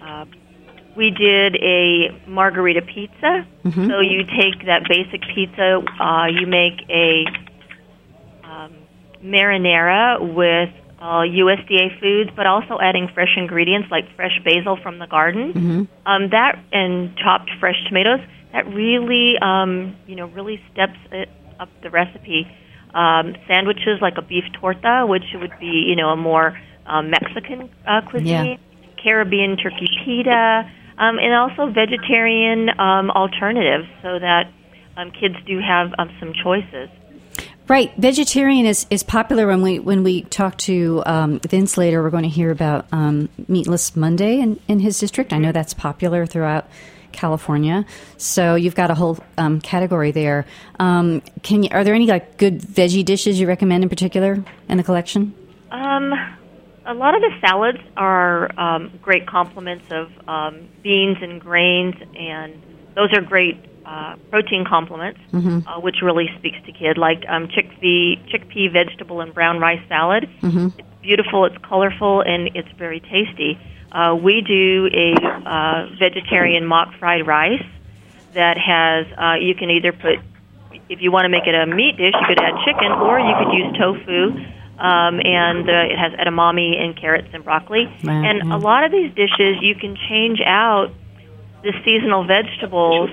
uh, 0.03 0.27
we 0.97 1.11
did 1.11 1.57
a 1.57 2.11
margherita 2.27 2.83
pizza. 2.83 3.47
Mm-hmm. 3.65 3.89
So 3.89 4.01
you 4.01 4.25
take 4.25 4.67
that 4.67 4.83
basic 4.89 5.23
pizza, 5.35 5.83
uh, 6.01 6.27
you 6.27 6.47
make 6.47 6.81
a 6.89 7.25
um, 8.45 8.75
marinara 9.23 10.21
with 10.35 10.71
uh, 11.01 11.23
USDA 11.23 12.01
foods, 12.01 12.31
but 12.37 12.47
also 12.47 12.79
adding 12.81 13.09
fresh 13.13 13.37
ingredients 13.37 13.89
like 13.91 14.05
fresh 14.17 14.41
basil 14.45 14.79
from 14.83 14.99
the 14.99 15.07
garden. 15.07 15.53
Mm-hmm. 15.53 15.83
Um, 16.07 16.31
that 16.31 16.59
and 16.73 17.17
chopped 17.17 17.51
fresh 17.61 17.77
tomatoes. 17.89 18.21
That 18.53 18.67
really, 18.69 19.35
um, 19.43 19.97
you 20.07 20.15
know, 20.15 20.27
really 20.27 20.63
steps 20.73 20.99
it 21.11 21.29
up 21.59 21.69
the 21.83 21.91
recipe. 21.91 22.47
Um, 22.95 23.35
sandwiches 23.49 23.99
like 24.01 24.17
a 24.19 24.23
beef 24.23 24.45
torta, 24.53 25.05
which 25.09 25.25
would 25.35 25.53
be, 25.59 25.85
you 25.89 25.97
know, 25.97 26.11
a 26.11 26.17
more 26.17 26.57
um, 26.87 27.11
Mexican 27.11 27.69
uh, 27.87 28.03
cuisine. 28.09 28.27
Yeah. 28.27 28.57
Caribbean 29.03 29.59
turkey 29.59 29.89
pita 30.03 30.71
um, 30.99 31.19
and 31.19 31.35
also 31.35 31.73
vegetarian 31.73 32.69
um, 32.79 33.11
alternatives 33.11 33.89
so 34.03 34.19
that 34.19 34.51
um, 34.97 35.11
kids 35.11 35.37
do 35.47 35.59
have 35.61 35.93
um, 35.99 36.11
some 36.21 36.33
choices. 36.33 36.89
Right, 37.67 37.93
vegetarian 37.97 38.67
is, 38.67 38.87
is 38.91 39.03
popular. 39.03 39.47
When 39.47 39.63
we 39.63 39.79
when 39.79 40.03
we 40.03 40.23
talk 40.23 40.59
to 40.59 41.03
um, 41.07 41.41
Vince 41.41 41.79
later, 41.79 42.03
we're 42.03 42.11
going 42.11 42.25
to 42.25 42.29
hear 42.29 42.51
about 42.51 42.87
um, 42.93 43.31
Meatless 43.49 43.97
Monday 43.97 44.41
in, 44.41 44.61
in 44.69 44.81
his 44.81 44.99
district. 44.99 45.33
I 45.33 45.39
know 45.39 45.51
that's 45.51 45.73
popular 45.73 46.27
throughout 46.27 46.69
California. 47.13 47.87
So 48.19 48.55
you've 48.55 48.75
got 48.75 48.91
a 48.91 48.95
whole 48.95 49.19
um, 49.39 49.63
category 49.63 50.11
there. 50.11 50.45
Um, 50.79 51.23
can 51.43 51.63
you, 51.63 51.71
are 51.73 51.85
there 51.85 51.95
any 51.95 52.07
like 52.07 52.37
good 52.37 52.61
veggie 52.61 53.05
dishes 53.05 53.41
you 53.41 53.47
recommend 53.47 53.83
in 53.83 53.89
particular 53.89 54.45
in 54.69 54.77
the 54.77 54.83
collection? 54.83 55.35
Um, 55.71 56.13
a 56.87 56.95
lot 56.95 57.15
of 57.15 57.23
the 57.23 57.31
salads 57.41 57.79
are 57.97 58.59
um, 58.59 58.99
great 59.03 59.27
complements 59.27 59.87
of 59.91 60.11
um, 60.29 60.69
beans 60.83 61.19
and 61.21 61.41
grains, 61.41 61.95
and 62.17 62.61
those 62.95 63.13
are 63.13 63.23
great 63.23 63.57
uh, 63.87 64.17
protein 64.31 64.65
complements, 64.65 65.21
mm-hmm. 65.33 65.67
uh, 65.67 65.81
which 65.81 65.97
really 66.03 66.29
speaks 66.39 66.59
to 66.67 66.73
kid. 66.73 66.99
Like 66.99 67.25
um, 67.29 67.49
chickpea, 67.49 68.29
chickpea 68.31 68.73
vegetable 68.73 69.21
and 69.21 69.33
brown 69.33 69.61
rice 69.61 69.81
salad. 69.89 70.29
Mm-hmm. 70.43 70.79
It's 70.79 70.89
beautiful, 71.03 71.45
it's 71.47 71.59
colorful, 71.59 72.21
and 72.21 72.51
it's 72.55 72.71
very 72.79 73.01
tasty. 73.01 73.59
Uh, 73.93 74.15
we 74.15 74.43
do 74.43 74.89
a 74.93 75.15
uh, 75.49 75.89
vegetarian 75.99 76.67
mock 76.67 76.95
fried 76.99 77.27
rice 77.27 77.65
that 78.35 78.59
has. 78.59 79.07
Uh, 79.17 79.35
you 79.41 79.55
can 79.55 79.71
either 79.71 79.93
put, 79.93 80.19
if 80.89 81.01
you 81.01 81.13
want 81.13 81.25
to 81.25 81.29
make 81.29 81.47
it 81.47 81.55
a 81.55 81.67
meat 81.67 81.97
dish, 81.97 82.13
you 82.13 82.27
could 82.27 82.41
add 82.41 82.55
chicken, 82.65 82.93
or 82.93 83.21
you 83.21 83.35
could 83.39 83.53
use 83.55 83.77
tofu 83.79 84.55
um, 84.79 85.21
and 85.25 85.69
uh, 85.69 85.93
it 85.93 85.99
has 85.99 86.13
edamame 86.13 86.77
and 86.81 86.97
carrots 86.97 87.29
and 87.33 87.45
broccoli. 87.45 87.87
And 88.03 88.53
a 88.53 88.57
lot 88.59 88.85
of 88.85 88.93
these 88.93 89.15
dishes, 89.15 89.57
you 89.61 89.75
can 89.75 89.97
change 90.09 90.41
out 90.45 90.91
the 91.63 91.73
seasonal 91.85 92.25
vegetables 92.27 93.11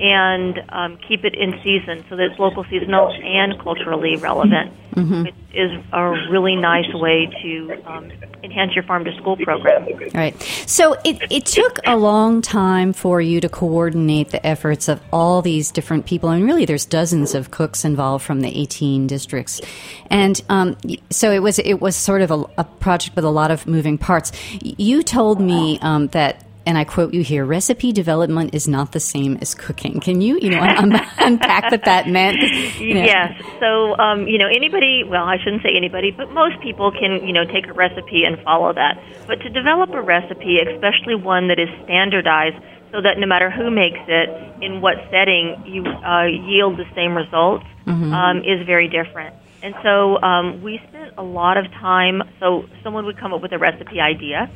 and 0.00 0.62
um, 0.70 0.98
keep 1.06 1.24
it 1.24 1.34
in 1.34 1.60
season 1.62 2.02
so 2.08 2.16
that 2.16 2.30
it's 2.30 2.38
local, 2.38 2.64
seasonal, 2.64 3.12
and 3.22 3.60
culturally 3.60 4.16
relevant. 4.16 4.72
Mm-hmm. 4.94 5.26
It 5.26 5.34
is 5.52 5.84
a 5.92 6.10
really 6.30 6.56
nice 6.56 6.92
way 6.94 7.28
to 7.42 7.82
um, 7.84 8.10
enhance 8.42 8.74
your 8.74 8.82
farm 8.84 9.04
to 9.04 9.14
school 9.16 9.36
program. 9.36 9.86
Right. 10.14 10.40
So 10.66 10.94
it, 11.04 11.20
it 11.30 11.44
took 11.44 11.78
a 11.84 11.96
long 11.96 12.40
time 12.40 12.94
for 12.94 13.20
you 13.20 13.42
to 13.42 13.48
coordinate 13.48 14.30
the 14.30 14.44
efforts 14.44 14.88
of 14.88 15.02
all 15.12 15.42
these 15.42 15.70
different 15.70 16.06
people, 16.06 16.30
and 16.30 16.44
really 16.44 16.64
there's 16.64 16.86
dozens 16.86 17.34
of 17.34 17.50
cooks 17.50 17.84
involved 17.84 18.24
from 18.24 18.40
the 18.40 18.48
18 18.48 19.06
districts. 19.06 19.60
And 20.08 20.40
um, 20.48 20.78
so 21.10 21.30
it 21.30 21.40
was 21.40 21.58
it 21.58 21.80
was 21.80 21.94
sort 21.94 22.22
of 22.22 22.30
a, 22.30 22.44
a, 22.56 22.64
project 22.64 23.14
with 23.14 23.26
a 23.26 23.30
lot 23.30 23.50
of 23.50 23.66
moving 23.66 23.98
parts. 23.98 24.32
You 24.62 25.02
told 25.02 25.40
me 25.40 25.78
um, 25.82 26.06
that 26.08 26.44
and 26.66 26.76
I 26.76 26.84
quote 26.84 27.14
you 27.14 27.22
here: 27.22 27.44
"Recipe 27.44 27.92
development 27.92 28.54
is 28.54 28.68
not 28.68 28.92
the 28.92 29.00
same 29.00 29.38
as 29.40 29.54
cooking." 29.54 30.00
Can 30.00 30.20
you, 30.20 30.38
you 30.40 30.50
know, 30.50 30.60
un- 30.60 30.92
unpack 31.18 31.70
what 31.70 31.84
that 31.84 32.08
meant? 32.08 32.38
You 32.80 32.94
know. 32.94 33.04
Yes. 33.04 33.42
So, 33.60 33.96
um, 33.98 34.26
you 34.26 34.38
know, 34.38 34.46
anybody, 34.46 35.04
well, 35.04 35.24
I 35.24 35.38
shouldn't 35.38 35.62
say 35.62 35.76
anybody, 35.76 36.10
but 36.10 36.30
most 36.32 36.60
people 36.60 36.90
can, 36.90 37.26
you 37.26 37.32
know, 37.32 37.44
take 37.44 37.66
a 37.66 37.72
recipe 37.72 38.24
and 38.24 38.38
follow 38.42 38.72
that. 38.72 39.02
But 39.26 39.40
to 39.40 39.48
develop 39.48 39.90
a 39.90 40.02
recipe, 40.02 40.58
especially 40.58 41.14
one 41.14 41.48
that 41.48 41.58
is 41.58 41.68
standardized, 41.84 42.56
so 42.92 43.00
that 43.00 43.18
no 43.18 43.26
matter 43.26 43.50
who 43.50 43.70
makes 43.70 44.00
it, 44.08 44.28
in 44.62 44.80
what 44.80 44.96
setting, 45.10 45.62
you 45.66 45.84
uh, 45.86 46.26
yield 46.26 46.76
the 46.76 46.86
same 46.94 47.16
results, 47.16 47.64
mm-hmm. 47.86 48.12
um, 48.12 48.38
is 48.38 48.66
very 48.66 48.88
different. 48.88 49.34
And 49.62 49.74
so 49.82 50.20
um, 50.22 50.62
we 50.62 50.80
spent 50.88 51.14
a 51.18 51.22
lot 51.22 51.56
of 51.56 51.70
time. 51.72 52.22
So 52.40 52.68
someone 52.82 53.04
would 53.06 53.18
come 53.18 53.32
up 53.32 53.42
with 53.42 53.52
a 53.52 53.58
recipe 53.58 54.00
idea, 54.00 54.50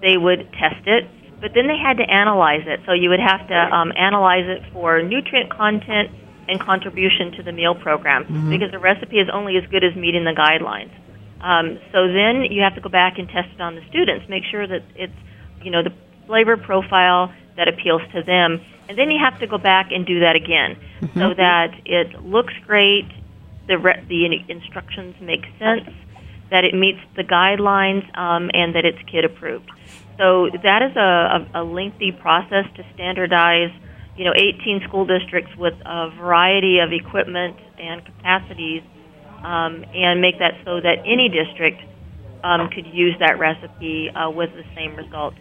they 0.00 0.16
would 0.16 0.52
test 0.52 0.86
it 0.86 1.08
but 1.44 1.52
then 1.52 1.66
they 1.66 1.76
had 1.76 1.98
to 1.98 2.08
analyze 2.08 2.64
it. 2.64 2.80
So 2.86 2.94
you 2.94 3.10
would 3.10 3.20
have 3.20 3.46
to 3.48 3.54
um, 3.54 3.92
analyze 3.98 4.48
it 4.48 4.62
for 4.72 5.02
nutrient 5.02 5.50
content 5.52 6.08
and 6.48 6.58
contribution 6.58 7.32
to 7.32 7.42
the 7.42 7.52
meal 7.52 7.74
program 7.74 8.24
mm-hmm. 8.24 8.48
because 8.48 8.70
the 8.70 8.78
recipe 8.78 9.18
is 9.18 9.28
only 9.30 9.58
as 9.58 9.64
good 9.68 9.84
as 9.84 9.94
meeting 9.94 10.24
the 10.24 10.32
guidelines. 10.32 10.88
Um, 11.44 11.78
so 11.92 12.08
then 12.08 12.48
you 12.48 12.62
have 12.62 12.74
to 12.76 12.80
go 12.80 12.88
back 12.88 13.18
and 13.18 13.28
test 13.28 13.52
it 13.52 13.60
on 13.60 13.74
the 13.74 13.82
students, 13.90 14.26
make 14.26 14.44
sure 14.50 14.66
that 14.66 14.84
it's 14.96 15.12
you 15.62 15.70
know 15.70 15.82
the 15.82 15.92
flavor 16.26 16.56
profile 16.56 17.30
that 17.58 17.68
appeals 17.68 18.00
to 18.14 18.22
them, 18.22 18.64
and 18.88 18.96
then 18.96 19.10
you 19.10 19.20
have 19.22 19.38
to 19.40 19.46
go 19.46 19.58
back 19.58 19.92
and 19.92 20.06
do 20.06 20.20
that 20.20 20.36
again 20.36 20.80
mm-hmm. 21.02 21.18
so 21.18 21.34
that 21.34 21.76
it 21.84 22.24
looks 22.24 22.54
great, 22.66 23.04
the 23.68 23.76
re- 23.76 24.02
the 24.08 24.24
instructions 24.48 25.14
make 25.20 25.44
sense, 25.58 25.90
that 26.50 26.64
it 26.64 26.72
meets 26.72 27.00
the 27.16 27.22
guidelines, 27.22 28.02
um, 28.16 28.50
and 28.54 28.74
that 28.74 28.86
it's 28.86 29.02
kid 29.10 29.26
approved. 29.26 29.70
So 30.18 30.48
that 30.62 30.82
is 30.82 30.96
a, 30.96 31.58
a, 31.58 31.62
a 31.62 31.64
lengthy 31.64 32.12
process 32.12 32.66
to 32.76 32.86
standardize, 32.94 33.72
you 34.16 34.24
know, 34.24 34.32
18 34.34 34.82
school 34.86 35.04
districts 35.04 35.54
with 35.56 35.74
a 35.84 36.10
variety 36.10 36.78
of 36.78 36.92
equipment 36.92 37.56
and 37.78 38.04
capacities, 38.04 38.82
um, 39.42 39.84
and 39.94 40.20
make 40.20 40.38
that 40.38 40.54
so 40.64 40.80
that 40.80 40.98
any 41.04 41.28
district 41.28 41.82
um, 42.44 42.68
could 42.68 42.86
use 42.86 43.16
that 43.18 43.38
recipe 43.38 44.10
uh, 44.10 44.30
with 44.30 44.50
the 44.54 44.64
same 44.74 44.94
results. 44.94 45.36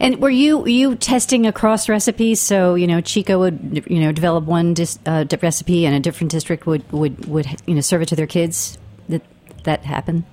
And 0.00 0.20
were 0.20 0.30
you 0.30 0.58
were 0.58 0.68
you 0.68 0.94
testing 0.96 1.46
across 1.46 1.88
recipes? 1.88 2.40
So 2.40 2.74
you 2.74 2.86
know, 2.86 3.00
Chico 3.00 3.38
would 3.38 3.84
you 3.88 4.00
know 4.00 4.12
develop 4.12 4.44
one 4.44 4.74
dis, 4.74 4.98
uh, 5.06 5.24
recipe, 5.40 5.86
and 5.86 5.94
a 5.94 6.00
different 6.00 6.30
district 6.30 6.66
would, 6.66 6.90
would 6.92 7.24
would 7.26 7.46
you 7.66 7.74
know 7.74 7.80
serve 7.80 8.02
it 8.02 8.08
to 8.08 8.16
their 8.16 8.26
kids. 8.26 8.78
That 9.08 9.22
that 9.64 9.84
happened. 9.84 10.24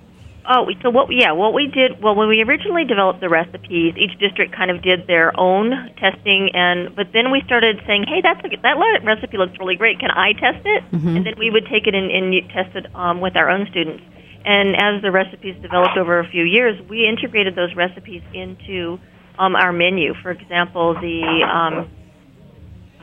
Oh, 0.51 0.65
so 0.81 0.89
what? 0.89 1.13
Yeah, 1.13 1.33
what 1.33 1.53
we 1.53 1.67
did. 1.67 2.01
Well, 2.01 2.15
when 2.15 2.27
we 2.27 2.41
originally 2.41 2.83
developed 2.83 3.21
the 3.21 3.29
recipes, 3.29 3.93
each 3.95 4.17
district 4.17 4.51
kind 4.55 4.71
of 4.71 4.81
did 4.81 5.05
their 5.05 5.31
own 5.39 5.69
testing, 6.01 6.49
and 6.55 6.95
but 6.95 7.13
then 7.13 7.29
we 7.29 7.43
started 7.45 7.79
saying, 7.85 8.05
"Hey, 8.07 8.21
that's 8.23 8.41
a, 8.43 8.57
that 8.63 8.75
recipe 9.05 9.37
looks 9.37 9.53
really 9.59 9.75
great. 9.75 9.99
Can 9.99 10.09
I 10.09 10.33
test 10.33 10.65
it?" 10.65 10.83
Mm-hmm. 10.91 11.17
And 11.17 11.25
then 11.27 11.33
we 11.37 11.51
would 11.51 11.67
take 11.67 11.85
it 11.85 11.93
and, 11.93 12.09
and 12.09 12.33
test 12.49 12.75
it 12.75 12.87
um, 12.95 13.21
with 13.21 13.35
our 13.35 13.47
own 13.47 13.67
students. 13.69 14.03
And 14.43 14.75
as 14.75 15.03
the 15.03 15.11
recipes 15.11 15.55
developed 15.61 15.97
over 15.97 16.17
a 16.17 16.27
few 16.27 16.43
years, 16.43 16.81
we 16.89 17.05
integrated 17.05 17.53
those 17.53 17.75
recipes 17.75 18.23
into 18.33 18.99
um, 19.37 19.55
our 19.55 19.71
menu. 19.71 20.15
For 20.23 20.31
example, 20.31 20.95
the 20.95 21.45
um, 21.45 21.91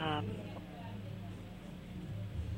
um, 0.02 0.26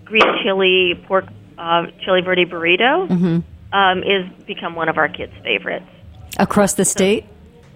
green 0.06 0.24
chili 0.42 0.94
pork 1.06 1.26
uh, 1.58 1.88
chili 2.02 2.22
verde 2.22 2.46
burrito. 2.46 3.06
Mm-hmm 3.06 3.57
um, 3.72 4.02
is 4.02 4.26
become 4.46 4.74
one 4.74 4.88
of 4.88 4.98
our 4.98 5.08
kids' 5.08 5.32
favorites 5.42 5.86
across 6.38 6.74
the 6.74 6.84
state. 6.84 7.24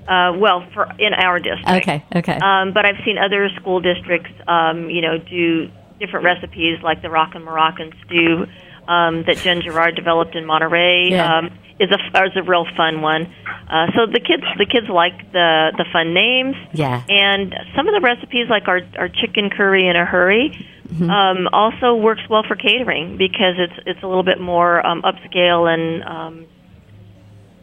So, 0.06 0.12
uh, 0.12 0.36
well, 0.38 0.66
for 0.74 0.90
in 0.98 1.14
our 1.14 1.38
district. 1.38 1.68
Okay. 1.68 2.04
Okay. 2.14 2.38
Um, 2.38 2.72
but 2.72 2.84
I've 2.84 3.02
seen 3.04 3.18
other 3.18 3.48
school 3.60 3.80
districts, 3.80 4.32
um, 4.48 4.90
you 4.90 5.00
know, 5.00 5.18
do 5.18 5.70
different 6.00 6.24
recipes 6.24 6.78
like 6.82 7.02
the 7.02 7.10
Rockin' 7.10 7.42
Moroccan 7.42 7.92
stew 8.04 8.46
um, 8.88 9.24
that 9.26 9.36
Jen 9.38 9.62
Gerard 9.62 9.94
developed 9.94 10.34
in 10.34 10.46
Monterey. 10.46 11.10
Yeah. 11.10 11.38
Um, 11.38 11.58
is 11.80 11.90
a 11.90 12.24
is 12.24 12.36
a 12.36 12.42
real 12.42 12.66
fun 12.76 13.00
one. 13.02 13.32
Uh, 13.68 13.86
so 13.96 14.06
the 14.06 14.20
kids 14.20 14.44
the 14.58 14.66
kids 14.66 14.88
like 14.88 15.32
the 15.32 15.72
the 15.76 15.84
fun 15.92 16.14
names. 16.14 16.54
Yeah. 16.72 17.02
And 17.08 17.54
some 17.74 17.88
of 17.88 17.94
the 17.94 18.00
recipes 18.00 18.46
like 18.48 18.68
our 18.68 18.80
our 18.96 19.08
chicken 19.08 19.50
curry 19.50 19.88
in 19.88 19.96
a 19.96 20.04
hurry 20.04 20.50
mm-hmm. 20.86 21.10
um, 21.10 21.48
also 21.52 21.94
works 21.94 22.22
well 22.28 22.44
for 22.46 22.56
catering 22.56 23.16
because 23.16 23.56
it's 23.58 23.78
it's 23.86 24.02
a 24.02 24.06
little 24.06 24.22
bit 24.22 24.40
more 24.40 24.84
um, 24.86 25.02
upscale 25.02 25.72
and 25.72 26.04
um, 26.04 26.46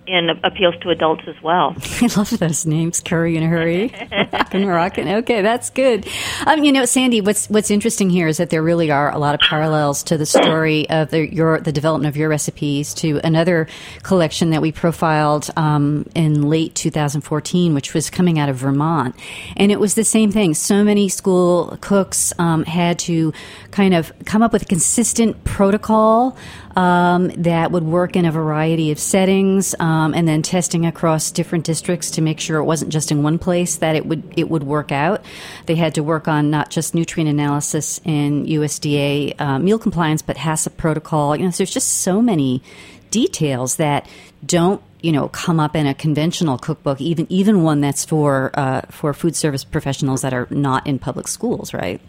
and 0.09 0.31
appeals 0.43 0.75
to 0.81 0.89
adults 0.89 1.23
as 1.27 1.35
well. 1.41 1.75
I 2.01 2.09
love 2.17 2.37
those 2.39 2.65
names, 2.65 2.99
Curry 2.99 3.37
in 3.37 3.43
a 3.43 3.47
Hurry, 3.47 3.93
Rockin' 4.33 4.65
Rockin'. 4.65 5.07
Okay, 5.07 5.41
that's 5.41 5.69
good. 5.69 6.07
Um, 6.45 6.63
you 6.63 6.71
know, 6.71 6.85
Sandy, 6.85 7.21
what's 7.21 7.49
what's 7.49 7.71
interesting 7.71 8.09
here 8.09 8.27
is 8.27 8.37
that 8.37 8.49
there 8.49 8.63
really 8.63 8.91
are 8.91 9.11
a 9.11 9.17
lot 9.17 9.35
of 9.35 9.41
parallels 9.41 10.03
to 10.03 10.17
the 10.17 10.25
story 10.25 10.89
of 10.89 11.11
the, 11.11 11.33
your 11.33 11.59
the 11.59 11.71
development 11.71 12.09
of 12.09 12.17
your 12.17 12.29
recipes 12.29 12.93
to 12.95 13.19
another 13.23 13.67
collection 14.03 14.49
that 14.49 14.61
we 14.61 14.71
profiled 14.71 15.49
um, 15.55 16.07
in 16.15 16.49
late 16.49 16.75
2014, 16.75 17.73
which 17.73 17.93
was 17.93 18.09
coming 18.09 18.39
out 18.39 18.49
of 18.49 18.57
Vermont, 18.57 19.15
and 19.55 19.71
it 19.71 19.79
was 19.79 19.95
the 19.95 20.03
same 20.03 20.31
thing. 20.31 20.53
So 20.53 20.83
many 20.83 21.09
school 21.09 21.77
cooks 21.81 22.33
um, 22.39 22.65
had 22.65 22.99
to 22.99 23.33
kind 23.71 23.93
of 23.93 24.11
come 24.25 24.41
up 24.41 24.53
with 24.53 24.63
a 24.63 24.65
consistent 24.65 25.43
protocol 25.43 26.37
um, 26.79 27.27
that 27.43 27.73
would 27.73 27.83
work 27.83 28.15
in 28.15 28.23
a 28.23 28.31
variety 28.31 28.91
of 28.91 28.99
settings, 28.99 29.75
um, 29.81 30.13
and 30.13 30.25
then 30.25 30.41
testing 30.41 30.85
across 30.85 31.29
different 31.29 31.65
districts 31.65 32.11
to 32.11 32.21
make 32.21 32.39
sure 32.39 32.57
it 32.57 32.63
wasn't 32.63 32.89
just 32.89 33.11
in 33.11 33.21
one 33.21 33.37
place 33.37 33.75
that 33.77 33.97
it 33.97 34.05
would 34.05 34.23
it 34.37 34.49
would 34.49 34.63
work 34.63 34.93
out. 34.93 35.21
They 35.65 35.75
had 35.75 35.95
to 35.95 36.03
work 36.03 36.29
on 36.29 36.49
not 36.49 36.69
just 36.69 36.95
nutrient 36.95 37.29
analysis 37.29 37.99
and 38.05 38.47
USDA 38.47 39.35
uh, 39.41 39.59
meal 39.59 39.77
compliance, 39.77 40.21
but 40.21 40.37
HACCP 40.37 40.77
protocol. 40.77 41.35
You 41.35 41.43
know, 41.43 41.51
so 41.51 41.57
there's 41.57 41.73
just 41.73 41.97
so 41.97 42.21
many 42.21 42.63
details 43.11 43.75
that 43.75 44.07
don't 44.45 44.81
you 45.01 45.11
know 45.11 45.27
come 45.27 45.59
up 45.59 45.75
in 45.75 45.85
a 45.85 45.93
conventional 45.93 46.57
cookbook, 46.57 47.01
even 47.01 47.27
even 47.29 47.61
one 47.61 47.81
that's 47.81 48.05
for 48.05 48.51
uh, 48.53 48.83
for 48.89 49.13
food 49.13 49.35
service 49.35 49.65
professionals 49.65 50.21
that 50.21 50.33
are 50.33 50.47
not 50.49 50.87
in 50.87 50.97
public 50.97 51.27
schools, 51.27 51.73
right? 51.73 51.99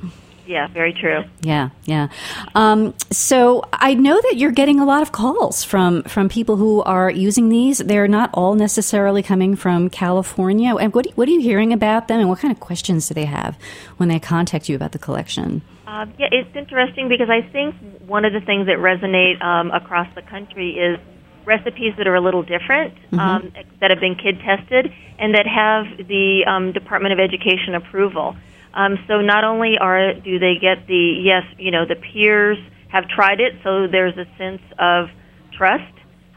Yeah, 0.50 0.66
very 0.66 0.92
true. 0.92 1.22
Yeah, 1.42 1.70
yeah. 1.84 2.08
Um, 2.56 2.92
so 3.12 3.62
I 3.72 3.94
know 3.94 4.20
that 4.20 4.36
you're 4.36 4.50
getting 4.50 4.80
a 4.80 4.84
lot 4.84 5.00
of 5.00 5.12
calls 5.12 5.62
from 5.62 6.02
from 6.02 6.28
people 6.28 6.56
who 6.56 6.82
are 6.82 7.08
using 7.08 7.50
these. 7.50 7.78
They're 7.78 8.08
not 8.08 8.30
all 8.34 8.56
necessarily 8.56 9.22
coming 9.22 9.54
from 9.54 9.88
California. 9.90 10.74
And 10.74 10.92
what 10.92 11.06
what 11.14 11.28
are 11.28 11.30
you 11.30 11.40
hearing 11.40 11.72
about 11.72 12.08
them, 12.08 12.18
and 12.18 12.28
what 12.28 12.40
kind 12.40 12.50
of 12.50 12.58
questions 12.58 13.06
do 13.06 13.14
they 13.14 13.26
have 13.26 13.56
when 13.98 14.08
they 14.08 14.18
contact 14.18 14.68
you 14.68 14.74
about 14.74 14.90
the 14.90 14.98
collection? 14.98 15.62
Uh, 15.86 16.06
yeah, 16.18 16.26
it's 16.32 16.56
interesting 16.56 17.08
because 17.08 17.30
I 17.30 17.42
think 17.42 17.76
one 18.08 18.24
of 18.24 18.32
the 18.32 18.40
things 18.40 18.66
that 18.66 18.78
resonate 18.78 19.40
um, 19.40 19.70
across 19.70 20.12
the 20.16 20.22
country 20.22 20.72
is 20.72 20.98
recipes 21.44 21.94
that 21.96 22.08
are 22.08 22.16
a 22.16 22.20
little 22.20 22.42
different, 22.42 22.96
mm-hmm. 22.96 23.20
um, 23.20 23.52
that 23.78 23.90
have 23.90 24.00
been 24.00 24.16
kid 24.16 24.40
tested, 24.40 24.92
and 25.16 25.32
that 25.36 25.46
have 25.46 26.08
the 26.08 26.44
um, 26.44 26.72
Department 26.72 27.12
of 27.12 27.20
Education 27.20 27.76
approval. 27.76 28.34
Um, 28.74 28.98
so 29.08 29.20
not 29.20 29.44
only 29.44 29.78
are 29.80 30.14
do 30.14 30.38
they 30.38 30.54
get 30.60 30.86
the 30.86 31.20
yes, 31.22 31.42
you 31.58 31.70
know, 31.70 31.84
the 31.86 31.96
peers 31.96 32.58
have 32.88 33.08
tried 33.08 33.40
it, 33.40 33.54
so 33.62 33.86
there's 33.86 34.16
a 34.16 34.26
sense 34.38 34.62
of 34.78 35.08
trust, 35.52 35.92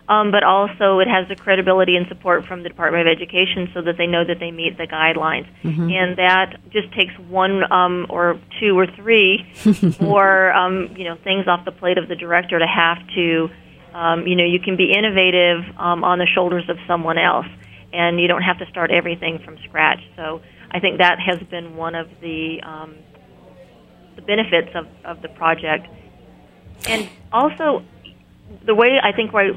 um, 0.10 0.32
but 0.32 0.44
also 0.44 1.00
it 1.00 1.08
has 1.08 1.28
the 1.28 1.36
credibility 1.36 1.96
and 1.96 2.08
support 2.08 2.46
from 2.46 2.64
the 2.64 2.70
Department 2.70 3.08
of 3.08 3.12
Education, 3.12 3.70
so 3.74 3.82
that 3.84 3.98
they 3.98 4.08
know 4.08 4.26
that 4.26 4.40
they 4.40 4.52
meet 4.52 4.78
the 4.78 4.88
guidelines, 4.88 5.48
mm-hmm. 5.64 5.90
and 5.90 6.18
that 6.18 6.58
just 6.72 6.92
takes 6.94 7.14
one 7.30 7.72
um, 7.72 8.08
or 8.10 8.40
two 8.60 8.78
or 8.78 8.88
three 8.88 9.46
or 10.02 10.52
um, 10.54 10.96
you 10.98 11.04
know 11.04 11.18
things 11.24 11.48
off 11.48 11.66
the 11.66 11.72
plate 11.72 11.98
of 11.98 12.08
the 12.08 12.16
director 12.16 12.58
to 12.58 12.68
have 12.68 12.98
to, 13.16 13.50
um, 13.94 14.26
you 14.26 14.36
know, 14.36 14.46
you 14.46 14.60
can 14.60 14.76
be 14.76 14.92
innovative 14.92 15.64
um, 15.78 16.04
on 16.04 16.18
the 16.18 16.28
shoulders 16.28 16.68
of 16.68 16.78
someone 16.88 17.20
else, 17.20 17.48
and 17.94 18.20
you 18.20 18.28
don't 18.28 18.42
have 18.42 18.58
to 18.58 18.66
start 18.72 18.90
everything 18.90 19.40
from 19.46 19.58
scratch. 19.68 20.00
So 20.16 20.42
I 20.74 20.80
think 20.80 20.98
that 20.98 21.20
has 21.20 21.40
been 21.50 21.76
one 21.76 21.96
of 21.96 22.08
the 22.22 22.62
um, 22.64 22.96
the 24.16 24.22
benefits 24.22 24.70
of, 24.76 24.88
of 25.06 25.22
the 25.22 25.30
project, 25.30 25.88
and 26.88 27.10
also 27.32 27.84
the 28.66 28.76
way 28.76 29.00
I 29.02 29.12
think 29.12 29.34
why 29.34 29.50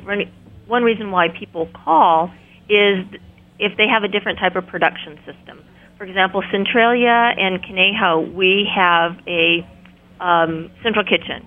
one 0.67 0.83
reason 0.83 1.11
why 1.11 1.29
people 1.29 1.69
call 1.85 2.31
is 2.69 3.05
if 3.59 3.77
they 3.77 3.89
have 3.89 4.03
a 4.03 4.09
different 4.09 4.39
type 4.39 4.57
of 4.57 4.67
production 4.67 5.19
system. 5.25 5.65
For 5.97 6.05
example, 6.05 6.43
Centralia 6.51 7.33
and 7.39 7.63
Conejo, 7.63 8.21
we 8.21 8.69
have 8.75 9.17
a 9.27 9.67
um, 10.21 10.71
central 10.83 11.05
kitchen, 11.05 11.47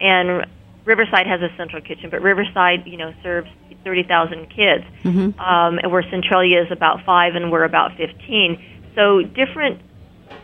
and 0.00 0.46
Riverside 0.84 1.26
has 1.26 1.40
a 1.42 1.48
central 1.56 1.82
kitchen, 1.82 2.08
but 2.08 2.22
Riverside, 2.22 2.86
you 2.86 2.96
know, 2.96 3.12
serves 3.22 3.48
30,000 3.84 4.46
kids, 4.50 4.84
mm-hmm. 5.02 5.40
um, 5.40 5.78
and 5.78 5.90
where 5.90 6.02
Centralia 6.10 6.62
is 6.62 6.70
about 6.70 7.04
five, 7.04 7.34
and 7.34 7.50
we're 7.50 7.64
about 7.64 7.96
15. 7.96 8.62
So 8.94 9.22
different 9.22 9.80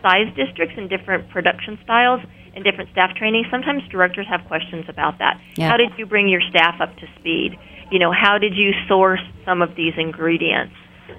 size 0.01 0.33
districts 0.35 0.75
and 0.77 0.89
different 0.89 1.29
production 1.29 1.77
styles 1.83 2.21
and 2.55 2.63
different 2.63 2.89
staff 2.91 3.15
training. 3.15 3.45
Sometimes 3.51 3.83
directors 3.89 4.27
have 4.29 4.41
questions 4.47 4.85
about 4.87 5.19
that. 5.19 5.39
Yeah. 5.55 5.69
How 5.69 5.77
did 5.77 5.91
you 5.97 6.05
bring 6.05 6.27
your 6.27 6.41
staff 6.49 6.81
up 6.81 6.95
to 6.97 7.07
speed? 7.19 7.57
You 7.91 7.99
know, 7.99 8.11
how 8.11 8.37
did 8.37 8.55
you 8.55 8.71
source 8.87 9.21
some 9.45 9.61
of 9.61 9.75
these 9.75 9.93
ingredients? 9.97 10.73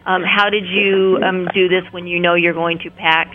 Um, 0.05 0.23
how 0.23 0.51
did 0.51 0.67
you 0.67 1.19
um, 1.25 1.49
do 1.55 1.69
this 1.69 1.85
when 1.93 2.07
you 2.07 2.21
know 2.21 2.35
you're 2.35 2.55
going 2.55 2.79
to 2.81 2.91
pack, 2.91 3.35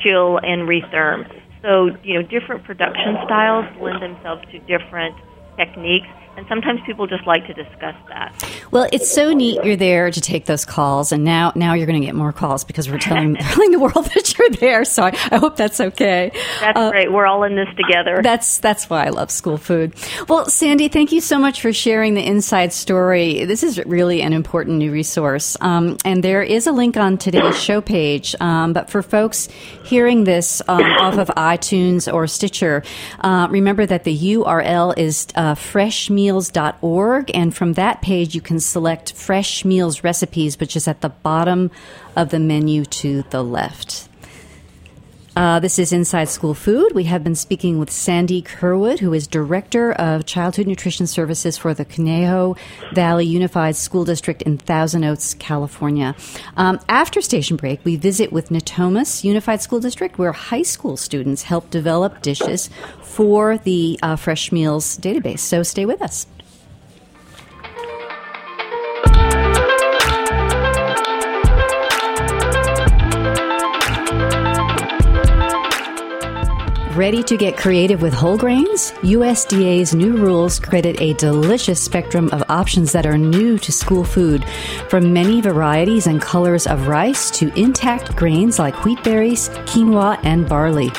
chill, 0.00 0.38
and 0.38 0.68
retherm? 0.68 1.24
So, 1.62 1.90
you 2.02 2.20
know, 2.20 2.22
different 2.22 2.64
production 2.64 3.16
styles 3.24 3.64
lend 3.80 4.02
themselves 4.02 4.42
to 4.52 4.58
different 4.60 5.16
techniques 5.56 6.08
and 6.36 6.46
sometimes 6.48 6.80
people 6.84 7.06
just 7.06 7.26
like 7.26 7.46
to 7.46 7.54
discuss 7.54 7.94
that. 8.08 8.34
Well, 8.70 8.88
it's 8.92 9.10
so 9.10 9.32
neat 9.32 9.62
you're 9.64 9.76
there 9.76 10.10
to 10.10 10.20
take 10.20 10.46
those 10.46 10.64
calls, 10.64 11.12
and 11.12 11.22
now 11.22 11.52
now 11.54 11.74
you're 11.74 11.86
going 11.86 12.00
to 12.00 12.04
get 12.04 12.14
more 12.14 12.32
calls 12.32 12.64
because 12.64 12.90
we're 12.90 12.98
telling 12.98 13.34
telling 13.40 13.70
the 13.70 13.78
world 13.78 13.94
that 14.14 14.36
you're 14.36 14.50
there. 14.50 14.84
So 14.84 15.04
I, 15.04 15.08
I 15.30 15.36
hope 15.38 15.56
that's 15.56 15.80
okay. 15.80 16.32
That's 16.60 16.78
uh, 16.78 16.90
great. 16.90 17.12
We're 17.12 17.26
all 17.26 17.44
in 17.44 17.54
this 17.54 17.68
together. 17.76 18.20
That's 18.22 18.58
that's 18.58 18.90
why 18.90 19.06
I 19.06 19.10
love 19.10 19.30
school 19.30 19.58
food. 19.58 19.94
Well, 20.28 20.46
Sandy, 20.46 20.88
thank 20.88 21.12
you 21.12 21.20
so 21.20 21.38
much 21.38 21.60
for 21.60 21.72
sharing 21.72 22.14
the 22.14 22.26
inside 22.26 22.72
story. 22.72 23.44
This 23.44 23.62
is 23.62 23.78
really 23.84 24.22
an 24.22 24.32
important 24.32 24.78
new 24.78 24.90
resource, 24.90 25.56
um, 25.60 25.98
and 26.04 26.24
there 26.24 26.42
is 26.42 26.66
a 26.66 26.72
link 26.72 26.96
on 26.96 27.16
today's 27.16 27.62
show 27.62 27.80
page. 27.80 28.34
Um, 28.40 28.72
but 28.72 28.90
for 28.90 29.02
folks 29.02 29.48
hearing 29.84 30.24
this 30.24 30.60
um, 30.66 30.82
off 30.98 31.18
of 31.18 31.28
iTunes 31.36 32.12
or 32.12 32.26
Stitcher, 32.26 32.82
uh, 33.20 33.46
remember 33.50 33.86
that 33.86 34.02
the 34.02 34.16
URL 34.16 34.98
is 34.98 35.28
uh, 35.36 35.54
fresh 35.54 36.10
meat 36.10 36.23
freshmeals.org. 36.24 37.30
And 37.34 37.54
from 37.54 37.74
that 37.74 38.02
page, 38.02 38.34
you 38.34 38.40
can 38.40 38.60
select 38.60 39.12
fresh 39.12 39.64
meals 39.64 40.04
recipes, 40.04 40.58
which 40.58 40.76
is 40.76 40.88
at 40.88 41.00
the 41.00 41.08
bottom 41.10 41.70
of 42.16 42.30
the 42.30 42.38
menu 42.38 42.84
to 42.84 43.22
the 43.30 43.42
left. 43.42 44.08
Uh, 45.36 45.58
this 45.58 45.80
is 45.80 45.92
Inside 45.92 46.28
School 46.28 46.54
Food. 46.54 46.92
We 46.94 47.04
have 47.04 47.24
been 47.24 47.34
speaking 47.34 47.80
with 47.80 47.90
Sandy 47.90 48.40
Curwood, 48.40 49.00
who 49.00 49.12
is 49.12 49.26
Director 49.26 49.90
of 49.92 50.26
Childhood 50.26 50.68
Nutrition 50.68 51.08
Services 51.08 51.58
for 51.58 51.74
the 51.74 51.84
Conejo 51.84 52.54
Valley 52.92 53.26
Unified 53.26 53.74
School 53.74 54.04
District 54.04 54.42
in 54.42 54.58
Thousand 54.58 55.02
Oaks, 55.02 55.34
California. 55.34 56.14
Um, 56.56 56.78
after 56.88 57.20
station 57.20 57.56
break, 57.56 57.84
we 57.84 57.96
visit 57.96 58.32
with 58.32 58.50
Natomas 58.50 59.24
Unified 59.24 59.60
School 59.60 59.80
District, 59.80 60.18
where 60.18 60.30
high 60.30 60.62
school 60.62 60.96
students 60.96 61.42
help 61.42 61.68
develop 61.68 62.22
dishes 62.22 62.70
for 63.02 63.58
the 63.58 63.98
uh, 64.02 64.14
Fresh 64.14 64.52
Meals 64.52 64.96
database. 64.98 65.40
So 65.40 65.64
stay 65.64 65.84
with 65.84 66.00
us. 66.00 66.28
Ready 76.94 77.24
to 77.24 77.36
get 77.36 77.56
creative 77.56 78.02
with 78.02 78.14
whole 78.14 78.38
grains? 78.38 78.92
USDA's 79.02 79.96
new 79.96 80.16
rules 80.16 80.60
credit 80.60 81.00
a 81.00 81.14
delicious 81.14 81.82
spectrum 81.82 82.28
of 82.30 82.44
options 82.48 82.92
that 82.92 83.04
are 83.04 83.18
new 83.18 83.58
to 83.58 83.72
school 83.72 84.04
food, 84.04 84.46
from 84.88 85.12
many 85.12 85.40
varieties 85.40 86.06
and 86.06 86.22
colors 86.22 86.68
of 86.68 86.86
rice 86.86 87.32
to 87.32 87.52
intact 87.58 88.14
grains 88.14 88.60
like 88.60 88.84
wheat 88.84 89.02
berries, 89.02 89.48
quinoa, 89.66 90.20
and 90.22 90.48
barley. 90.48 90.92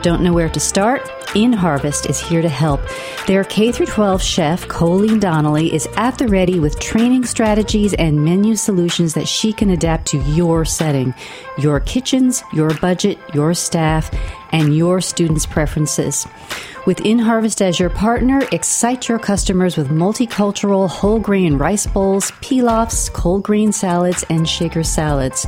Don't 0.00 0.22
know 0.22 0.32
where 0.32 0.48
to 0.48 0.58
start? 0.58 1.02
In 1.36 1.52
Harvest 1.52 2.08
is 2.08 2.18
here 2.18 2.40
to 2.40 2.48
help. 2.48 2.80
Their 3.26 3.44
K 3.44 3.70
12 3.70 4.22
chef, 4.22 4.66
Colleen 4.68 5.20
Donnelly, 5.20 5.70
is 5.74 5.86
at 5.98 6.16
the 6.16 6.28
ready 6.28 6.58
with 6.58 6.80
training 6.80 7.26
strategies 7.26 7.92
and 7.92 8.24
menu 8.24 8.56
solutions 8.56 9.12
that 9.12 9.28
she 9.28 9.52
can 9.52 9.68
adapt 9.68 10.06
to 10.06 10.18
your 10.32 10.64
setting, 10.64 11.14
your 11.58 11.78
kitchens, 11.80 12.42
your 12.54 12.72
budget, 12.78 13.18
your 13.34 13.52
staff, 13.52 14.10
and 14.52 14.74
your 14.74 15.02
students' 15.02 15.44
preferences. 15.44 16.26
With 16.86 17.00
In 17.00 17.18
Harvest 17.18 17.60
as 17.60 17.80
your 17.80 17.90
partner, 17.90 18.42
excite 18.52 19.08
your 19.08 19.18
customers 19.18 19.76
with 19.76 19.88
multicultural 19.88 20.88
whole 20.88 21.18
grain 21.18 21.58
rice 21.58 21.84
bowls, 21.84 22.30
pilafs, 22.40 23.12
cold 23.12 23.42
grain 23.42 23.72
salads, 23.72 24.24
and 24.30 24.48
shaker 24.48 24.84
salads. 24.84 25.46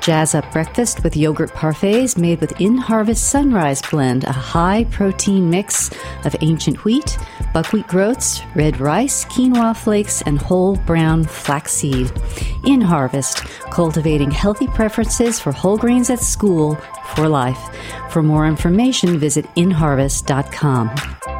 Jazz 0.00 0.36
up 0.36 0.50
breakfast 0.52 1.02
with 1.02 1.16
yogurt 1.16 1.50
parfaits 1.50 2.16
made 2.16 2.40
with 2.40 2.60
In 2.60 2.78
Harvest 2.78 3.28
Sunrise 3.28 3.82
Blend, 3.82 4.22
a 4.22 4.32
high 4.32 4.84
protein 4.84 5.25
mix 5.32 5.90
of 6.24 6.36
ancient 6.40 6.84
wheat, 6.84 7.18
buckwheat 7.52 7.86
groats, 7.86 8.42
red 8.54 8.80
rice, 8.80 9.24
quinoa 9.26 9.76
flakes, 9.76 10.22
and 10.22 10.38
whole 10.38 10.76
brown 10.76 11.24
flaxseed. 11.24 12.12
In 12.64 12.80
Harvest, 12.80 13.38
cultivating 13.70 14.30
healthy 14.30 14.66
preferences 14.68 15.38
for 15.40 15.52
whole 15.52 15.76
grains 15.76 16.10
at 16.10 16.20
school 16.20 16.76
for 17.14 17.28
life. 17.28 17.68
For 18.10 18.22
more 18.22 18.46
information, 18.46 19.18
visit 19.18 19.44
inharvest.com. 19.54 21.35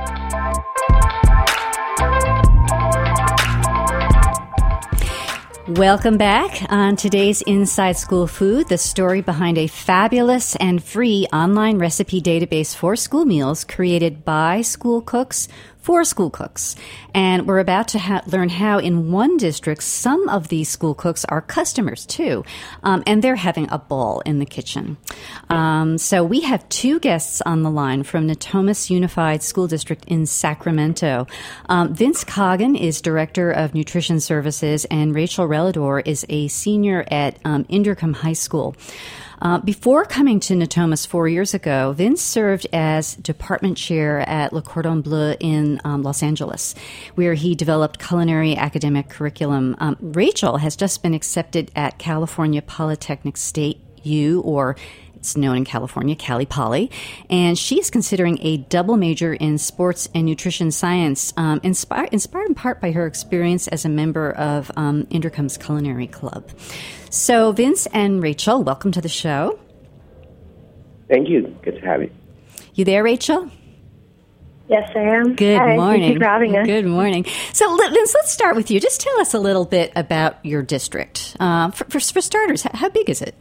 Welcome 5.69 6.17
back. 6.17 6.65
On 6.71 6.95
today's 6.95 7.43
Inside 7.43 7.97
School 7.97 8.29
Food, 8.29 8.69
the 8.69 8.79
story 8.79 9.21
behind 9.21 9.59
a 9.59 9.67
fabulous 9.67 10.55
and 10.55 10.81
free 10.81 11.27
online 11.33 11.79
recipe 11.79 12.23
database 12.23 12.73
for 12.73 12.95
school 12.95 13.25
meals 13.25 13.65
created 13.65 14.25
by 14.25 14.63
school 14.63 15.03
cooks 15.03 15.49
for 15.87 16.03
school 16.03 16.31
cooks. 16.31 16.75
And 17.15 17.47
we're 17.47 17.61
about 17.61 17.87
to 17.89 18.01
ha- 18.01 18.23
learn 18.27 18.49
how, 18.49 18.79
in 18.79 19.13
one 19.13 19.37
district, 19.37 19.85
some 19.85 20.29
of 20.29 20.49
these 20.49 20.69
school 20.69 20.97
cooks 20.97 21.25
are 21.27 21.41
customers 21.41 22.05
too. 22.05 22.45
Um, 22.83 23.05
and 23.07 23.23
they're 23.23 23.37
having 23.37 23.69
a 23.71 23.79
ball 23.79 24.19
in 24.27 24.41
the 24.41 24.47
kitchen. 24.47 24.97
Um, 25.49 25.97
so 25.97 26.25
we 26.25 26.41
have 26.41 26.69
two 26.71 26.99
guests 26.99 27.41
on 27.43 27.63
the 27.63 27.71
line 27.71 28.03
from 28.03 28.27
Natomas 28.27 28.91
Unified 28.91 29.45
School 29.45 29.69
District 29.69 30.05
in 30.07 30.27
Sacramento. 30.27 31.29
Um, 31.69 31.95
Vince 31.95 32.25
Coggin 32.25 32.75
is 32.75 33.01
Director 33.01 33.53
of 33.53 33.73
Nutrition 33.73 34.19
Services, 34.19 34.87
and 34.87 35.15
Rachel 35.15 35.47
Relador 35.47 36.03
is 36.05 36.27
a 36.29 36.49
senior 36.49 37.05
at 37.13 37.39
um, 37.45 37.63
Inderkum 37.67 38.13
High 38.13 38.33
School. 38.33 38.75
Uh, 39.41 39.59
before 39.59 40.05
coming 40.05 40.41
to 40.41 40.55
Natomas 40.55 41.07
four 41.07 41.29
years 41.29 41.53
ago, 41.53 41.93
Vince 41.93 42.23
served 42.23 42.67
as 42.73 43.17
department 43.17 43.77
chair 43.77 44.21
at 44.29 44.53
Le 44.53 44.63
Cordon 44.63 45.03
Bleu 45.03 45.35
in 45.41 45.81
um, 45.85 46.03
Los 46.03 46.23
Angeles, 46.23 46.75
where 47.17 47.35
he 47.35 47.55
developed 47.55 47.99
culinary 47.99 48.57
academic 48.57 49.09
curriculum. 49.09 49.77
Um, 49.79 49.97
Rachel 50.01 50.57
has 50.59 50.75
just 50.75 51.03
been 51.03 51.15
accepted 51.15 51.71
at 51.77 51.99
California 51.99 52.63
Polytechnic 52.63 53.37
State 53.37 53.81
U, 54.05 54.41
or 54.41 54.77
it's 55.27 55.37
known 55.37 55.57
in 55.57 55.65
California, 55.65 56.15
Cali 56.15 56.47
Poly, 56.47 56.89
and 57.29 57.59
she 57.59 57.81
is 57.81 57.91
considering 57.91 58.39
a 58.43 58.59
double 58.59 58.97
major 58.97 59.35
in 59.35 59.59
sports 59.59 60.09
and 60.15 60.25
nutrition 60.25 60.71
science, 60.71 61.33
um, 61.37 61.59
inspired, 61.65 62.11
inspired 62.13 62.47
in 62.47 62.55
part 62.55 62.81
by 62.81 62.93
her 62.93 63.09
experience 63.09 63.67
as 63.67 63.85
a 63.85 63.89
member 63.89 64.31
of 64.31 64.71
um, 64.77 65.05
Inderkum's 65.07 65.57
Culinary 65.57 66.07
Club. 66.07 66.49
So, 67.11 67.51
Vince 67.51 67.87
and 67.87 68.23
Rachel, 68.23 68.63
welcome 68.63 68.93
to 68.93 69.01
the 69.01 69.09
show. 69.09 69.59
Thank 71.09 71.29
you. 71.29 71.57
Good 71.63 71.81
to 71.81 71.81
have 71.81 72.03
you. 72.03 72.11
You 72.75 72.85
there, 72.85 73.03
Rachel? 73.03 73.51
Yes, 74.69 74.91
I 74.95 75.01
am. 75.01 75.35
Good 75.35 75.59
Hi, 75.59 75.77
morning. 75.77 76.03
Thank 76.03 76.15
you 76.15 76.21
for 76.21 76.27
having 76.27 76.57
us. 76.57 76.67
Good 76.67 76.87
morning. 76.87 77.25
So, 77.53 77.77
Vince, 77.77 78.15
let's 78.15 78.33
start 78.33 78.55
with 78.55 78.71
you. 78.71 78.79
Just 78.79 79.01
tell 79.01 79.21
us 79.21 79.35
a 79.35 79.41
little 79.41 79.65
bit 79.65 79.93
about 79.97 80.45
your 80.45 80.63
district. 80.63 81.37
Uh, 81.41 81.73
for, 81.73 81.85
for, 81.85 81.99
for 81.99 82.21
starters, 82.21 82.63
how 82.63 82.89
big 82.91 83.11
is 83.11 83.23
it? 83.23 83.35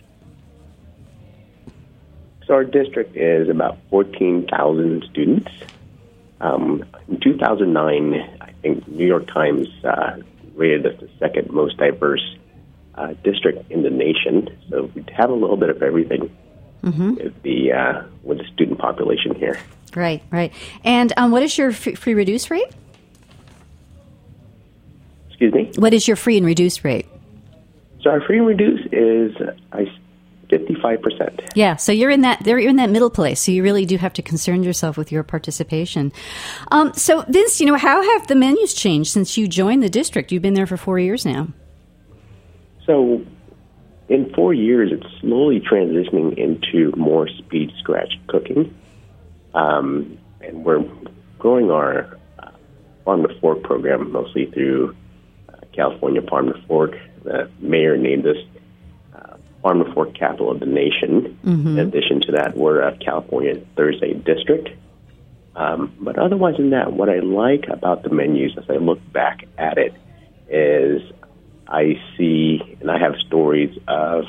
So 2.48 2.54
our 2.54 2.64
district 2.64 3.16
is 3.16 3.50
about 3.50 3.78
14,000 3.90 5.04
students. 5.10 5.52
Um, 6.42 6.86
in 7.08 7.20
2009, 7.20 8.38
I 8.42 8.52
think 8.62 8.88
New 8.88 9.08
York 9.08 9.28
Times 9.28 9.68
uh, 9.84 10.18
rated 10.54 10.86
us 10.86 11.00
the 11.00 11.10
second 11.20 11.52
most 11.52 11.78
diverse 11.78 12.36
uh, 12.96 13.14
district 13.24 13.72
in 13.72 13.84
the 13.84 13.90
nation. 13.90 14.56
So 14.70 14.92
we 14.94 15.04
have 15.16 15.30
a 15.30 15.34
little 15.34 15.58
bit 15.58 15.70
of 15.70 15.82
everything 15.82 16.36
Mm-hmm. 16.86 17.16
with 17.16 17.42
the 17.42 17.72
uh, 17.72 18.04
with 18.22 18.38
the 18.38 18.44
student 18.54 18.78
population 18.78 19.34
here. 19.34 19.60
Right, 19.96 20.22
right. 20.30 20.54
And 20.84 21.12
um, 21.18 21.32
what 21.32 21.42
is 21.42 21.58
your 21.58 21.72
free, 21.72 22.14
reduce 22.14 22.52
rate? 22.52 22.68
Excuse 25.30 25.52
me. 25.52 25.72
What 25.78 25.96
is 25.96 26.08
your 26.08 26.16
free 26.16 26.38
and 26.38 26.46
reduced 26.46 26.84
rate? 26.84 27.08
So 28.02 28.12
our 28.12 28.22
free 28.22 28.38
and 28.38 28.46
reduce 28.46 28.86
is 28.92 29.36
I 29.72 29.86
55%. 30.58 31.52
Yeah, 31.56 31.76
so 31.76 31.92
you're 31.92 32.10
in 32.10 32.22
that 32.22 32.44
they're 32.44 32.60
in 32.60 32.76
that 32.78 32.90
middle 32.90 33.10
place. 33.10 33.42
So 33.42 33.52
you 33.52 33.64
really 33.64 33.86
do 33.86 33.98
have 33.98 34.14
to 34.14 34.22
concern 34.22 34.64
yourself 34.64 34.98
with 34.98 35.12
your 35.12 35.24
participation. 35.24 36.12
Um, 36.72 36.94
so 36.94 37.24
Vince, 37.24 37.60
you 37.60 37.68
know, 37.68 37.76
how 37.76 38.02
have 38.02 38.28
the 38.28 38.36
menus 38.36 38.74
changed 38.74 39.12
since 39.12 39.38
you 39.38 39.48
joined 39.48 39.84
the 39.84 39.90
district? 39.90 40.32
You've 40.32 40.42
been 40.42 40.54
there 40.54 40.68
for 40.68 40.78
four 40.78 41.00
years 41.00 41.26
now. 41.26 41.50
So 42.86 43.26
in 44.10 44.32
four 44.34 44.54
years, 44.54 44.92
it's 44.92 45.22
slowly 45.22 45.60
transitioning 45.60 46.38
into 46.38 46.96
more 46.96 47.28
speed 47.28 47.72
scratch 47.80 48.14
cooking. 48.28 48.76
Um, 49.54 50.18
and 50.42 50.64
we're 50.64 50.84
growing 51.40 51.72
our 51.72 52.18
uh, 52.40 52.52
Farm 53.04 53.24
to 53.24 53.40
Fork 53.40 53.64
program 53.64 54.12
mostly 54.12 54.46
through 54.52 54.96
uh, 55.50 55.58
California 55.74 56.22
Farm 56.22 56.48
to 56.48 56.62
Fork. 56.68 56.92
The 57.24 57.50
mayor 57.60 57.98
named 57.98 58.28
us 58.28 58.38
uh, 59.66 59.70
Farm 59.70 59.84
to 59.84 59.94
Fork 59.94 60.14
capital 60.14 60.52
of 60.52 60.60
the 60.60 60.66
nation. 60.66 61.38
In 61.78 61.80
addition 61.80 62.22
to 62.22 62.32
that, 62.34 62.56
we're 62.56 62.82
a 62.82 62.98
California 62.98 63.56
Thursday 63.76 64.14
district. 64.14 64.70
Um, 65.56 65.94
but 66.00 66.20
otherwise 66.20 66.58
than 66.58 66.72
that, 66.72 66.94
what 66.94 67.10
I 67.10 67.20
like 67.20 67.68
about 67.70 68.04
the 68.04 68.10
menus 68.10 68.58
as 68.58 68.66
I 68.70 68.78
look 68.78 69.00
back 69.14 69.46
at 69.58 69.78
it 69.78 69.94
is 70.50 71.02
I 71.68 72.00
see 72.18 72.78
and 72.82 72.92
I 72.92 73.00
have 73.00 73.16
stories 73.26 73.78
of 73.88 74.26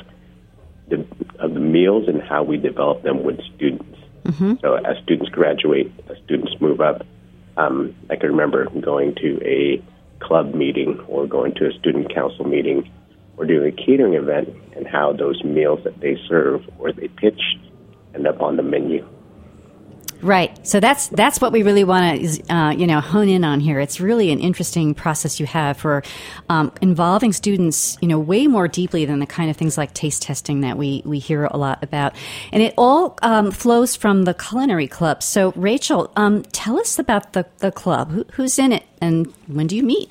the 0.87 1.05
of 1.39 1.53
the 1.53 1.59
meals 1.59 2.07
and 2.07 2.21
how 2.21 2.43
we 2.43 2.57
develop 2.57 3.03
them 3.03 3.23
with 3.23 3.39
students. 3.55 3.99
So 4.61 4.75
as 4.75 4.97
students 5.03 5.29
graduate, 5.29 5.91
as 6.09 6.17
students 6.25 6.53
move 6.59 6.81
up, 6.81 7.05
um, 7.57 7.95
I 8.09 8.15
can 8.15 8.31
remember 8.31 8.65
going 8.81 9.15
to 9.15 9.39
a 9.43 9.83
club 10.19 10.53
meeting 10.53 10.99
or 11.07 11.27
going 11.27 11.53
to 11.55 11.67
a 11.67 11.73
student 11.73 12.13
council 12.13 12.45
meeting 12.45 12.89
or 13.37 13.45
doing 13.45 13.67
a 13.67 13.71
catering 13.71 14.15
event 14.15 14.49
and 14.75 14.87
how 14.87 15.13
those 15.13 15.43
meals 15.43 15.79
that 15.83 15.99
they 15.99 16.17
serve 16.27 16.61
or 16.79 16.91
they 16.91 17.07
pitch 17.07 17.41
end 18.13 18.27
up 18.27 18.41
on 18.41 18.57
the 18.57 18.63
menu. 18.63 19.07
Right. 20.21 20.65
So 20.65 20.79
that's 20.79 21.09
that's 21.09 21.39
what 21.39 21.51
we 21.51 21.61
really 21.61 21.83
want 21.83 22.19
to 22.19 22.53
uh, 22.53 22.71
you 22.71 22.87
know 22.87 22.99
hone 23.01 23.29
in 23.29 23.43
on 23.43 23.59
here. 23.59 23.79
It's 23.79 23.99
really 23.99 24.31
an 24.31 24.39
interesting 24.39 24.95
process 24.95 25.39
you 25.39 25.45
have 25.45 25.77
for 25.77 26.01
um, 26.49 26.71
involving 26.81 27.33
students 27.33 27.97
you 28.01 28.07
know 28.07 28.17
way 28.17 28.47
more 28.47 28.67
deeply 28.67 29.05
than 29.05 29.19
the 29.19 29.27
kind 29.27 29.51
of 29.51 29.57
things 29.57 29.77
like 29.77 29.93
taste 29.93 30.23
testing 30.23 30.61
that 30.61 30.75
we 30.75 31.03
we 31.05 31.19
hear 31.19 31.45
a 31.45 31.57
lot 31.57 31.83
about, 31.83 32.15
and 32.51 32.63
it 32.63 32.73
all 32.77 33.19
um, 33.21 33.51
flows 33.51 33.95
from 33.95 34.23
the 34.23 34.33
culinary 34.33 34.87
club. 34.87 35.21
So 35.21 35.53
Rachel, 35.55 36.11
um, 36.15 36.41
tell 36.51 36.79
us 36.79 36.97
about 36.97 37.33
the 37.33 37.45
the 37.59 37.71
club. 37.71 38.09
Who, 38.09 38.25
who's 38.33 38.57
in 38.57 38.71
it, 38.71 38.85
and 38.99 39.31
when 39.45 39.67
do 39.67 39.75
you 39.75 39.83
meet? 39.83 40.09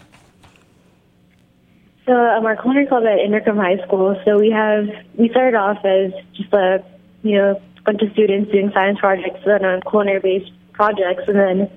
So 2.07 2.13
um, 2.13 2.47
our 2.47 2.55
culinary 2.55 2.87
club 2.87 3.03
at 3.03 3.19
Inderkum 3.19 3.57
High 3.57 3.85
School. 3.85 4.17
So 4.25 4.39
we 4.39 4.51
have 4.51 4.87
we 5.19 5.29
started 5.29 5.57
off 5.57 5.85
as 5.85 6.13
just 6.35 6.53
a 6.53 6.85
you 7.23 7.37
know 7.37 7.61
bunch 7.85 8.01
of 8.01 8.13
students 8.13 8.53
doing 8.53 8.71
science 8.73 9.01
projects 9.01 9.41
and 9.45 9.67
on 9.67 9.81
culinary 9.83 10.21
based 10.21 10.53
projects, 10.73 11.25
and 11.27 11.37
then 11.37 11.71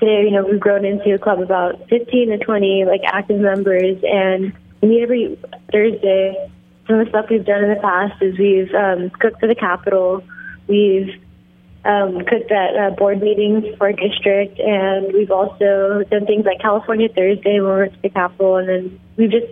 today 0.00 0.24
you 0.24 0.32
know 0.32 0.44
we've 0.44 0.58
grown 0.58 0.84
into 0.84 1.14
a 1.14 1.18
club 1.18 1.40
about 1.40 1.88
15 1.88 2.30
to 2.30 2.38
20 2.38 2.86
like 2.86 3.02
active 3.06 3.38
members, 3.38 4.02
and 4.02 4.52
we 4.82 4.88
meet 4.88 5.02
every 5.02 5.38
Thursday. 5.70 6.50
Some 6.88 6.98
of 6.98 7.06
the 7.06 7.10
stuff 7.10 7.26
we've 7.30 7.44
done 7.44 7.62
in 7.62 7.70
the 7.70 7.80
past 7.80 8.20
is 8.20 8.36
we've 8.36 8.74
um, 8.74 9.10
cooked 9.10 9.38
for 9.38 9.46
the 9.46 9.54
Capitol, 9.54 10.24
we've 10.66 11.14
um, 11.84 12.24
cooked 12.24 12.50
at 12.50 12.76
uh, 12.76 12.90
board 12.96 13.22
meetings 13.22 13.64
for 13.76 13.88
our 13.88 13.92
district, 13.92 14.58
and 14.58 15.12
we've 15.12 15.30
also 15.30 16.02
done 16.10 16.26
things 16.26 16.44
like 16.44 16.58
California 16.60 17.08
Thursday 17.08 17.60
when 17.60 17.70
we're 17.70 17.84
at 17.84 18.02
the 18.02 18.08
Capitol, 18.08 18.56
and 18.56 18.68
then 18.68 19.00
we've 19.16 19.30
just 19.30 19.46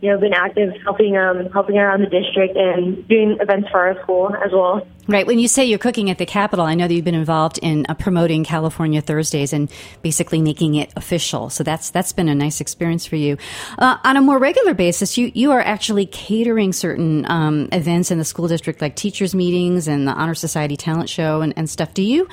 you 0.00 0.10
know 0.10 0.18
been 0.18 0.32
active 0.32 0.72
helping 0.84 1.16
um, 1.16 1.50
helping 1.52 1.78
around 1.78 2.00
the 2.00 2.10
district 2.10 2.56
and 2.56 3.06
doing 3.08 3.36
events 3.40 3.68
for 3.70 3.86
our 3.86 4.02
school 4.02 4.34
as 4.44 4.52
well. 4.52 4.86
Right. 5.08 5.26
When 5.26 5.38
you 5.38 5.48
say 5.48 5.64
you're 5.64 5.78
cooking 5.78 6.10
at 6.10 6.18
the 6.18 6.26
Capitol, 6.26 6.66
I 6.66 6.74
know 6.74 6.86
that 6.86 6.92
you've 6.92 7.04
been 7.04 7.14
involved 7.14 7.58
in 7.62 7.86
uh, 7.88 7.94
promoting 7.94 8.44
California 8.44 9.00
Thursdays 9.00 9.54
and 9.54 9.72
basically 10.02 10.42
making 10.42 10.74
it 10.74 10.92
official. 10.96 11.48
So 11.48 11.64
that's 11.64 11.88
that's 11.88 12.12
been 12.12 12.28
a 12.28 12.34
nice 12.34 12.60
experience 12.60 13.06
for 13.06 13.16
you. 13.16 13.38
Uh, 13.78 13.96
on 14.04 14.18
a 14.18 14.20
more 14.20 14.38
regular 14.38 14.74
basis, 14.74 15.16
you 15.16 15.32
you 15.34 15.50
are 15.52 15.60
actually 15.60 16.04
catering 16.04 16.74
certain 16.74 17.24
um, 17.30 17.70
events 17.72 18.10
in 18.10 18.18
the 18.18 18.24
school 18.24 18.48
district, 18.48 18.82
like 18.82 18.96
teachers' 18.96 19.34
meetings 19.34 19.88
and 19.88 20.06
the 20.06 20.12
Honor 20.12 20.34
Society 20.34 20.76
talent 20.76 21.08
show 21.08 21.40
and, 21.40 21.54
and 21.56 21.70
stuff. 21.70 21.94
Do 21.94 22.02
you, 22.02 22.28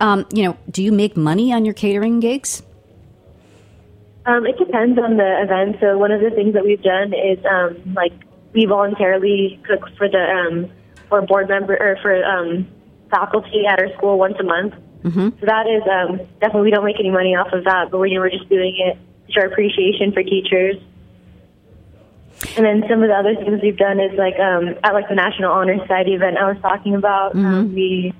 um, 0.00 0.24
you 0.32 0.44
know, 0.44 0.56
do 0.70 0.84
you 0.84 0.92
make 0.92 1.16
money 1.16 1.52
on 1.52 1.64
your 1.64 1.74
catering 1.74 2.20
gigs? 2.20 2.62
Um, 4.30 4.46
it 4.46 4.56
depends 4.58 4.98
on 4.98 5.16
the 5.16 5.42
event. 5.42 5.76
So 5.80 5.98
one 5.98 6.12
of 6.12 6.20
the 6.20 6.30
things 6.30 6.54
that 6.54 6.64
we've 6.64 6.82
done 6.82 7.12
is 7.12 7.38
um, 7.44 7.94
like 7.94 8.12
we 8.52 8.64
voluntarily 8.64 9.60
cook 9.66 9.88
for 9.98 10.08
the 10.08 10.22
um, 10.22 10.70
for 11.08 11.20
board 11.22 11.48
member 11.48 11.74
or 11.74 11.98
for 12.00 12.24
um, 12.24 12.68
faculty 13.10 13.66
at 13.66 13.80
our 13.80 13.92
school 13.96 14.18
once 14.18 14.36
a 14.38 14.44
month. 14.44 14.74
Mm-hmm. 15.02 15.40
So 15.40 15.46
that 15.46 15.66
is 15.66 15.82
um, 15.90 16.18
definitely 16.40 16.62
we 16.62 16.70
don't 16.70 16.84
make 16.84 17.00
any 17.00 17.10
money 17.10 17.34
off 17.34 17.52
of 17.52 17.64
that, 17.64 17.90
but 17.90 17.98
we 17.98 18.16
we're 18.18 18.30
just 18.30 18.48
doing 18.48 18.76
it 18.78 18.98
to 19.26 19.32
show 19.32 19.40
our 19.40 19.46
appreciation 19.48 20.12
for 20.12 20.22
teachers. 20.22 20.76
And 22.56 22.64
then 22.64 22.84
some 22.88 23.02
of 23.02 23.08
the 23.08 23.14
other 23.14 23.34
things 23.34 23.60
we've 23.62 23.76
done 23.76 23.98
is 23.98 24.16
like 24.16 24.38
um, 24.38 24.76
at 24.84 24.94
like 24.94 25.08
the 25.08 25.16
National 25.16 25.50
Honor 25.50 25.78
Society 25.80 26.14
event 26.14 26.38
I 26.38 26.52
was 26.52 26.60
talking 26.62 26.94
about. 26.94 27.34
Um, 27.34 27.74
we 27.74 28.14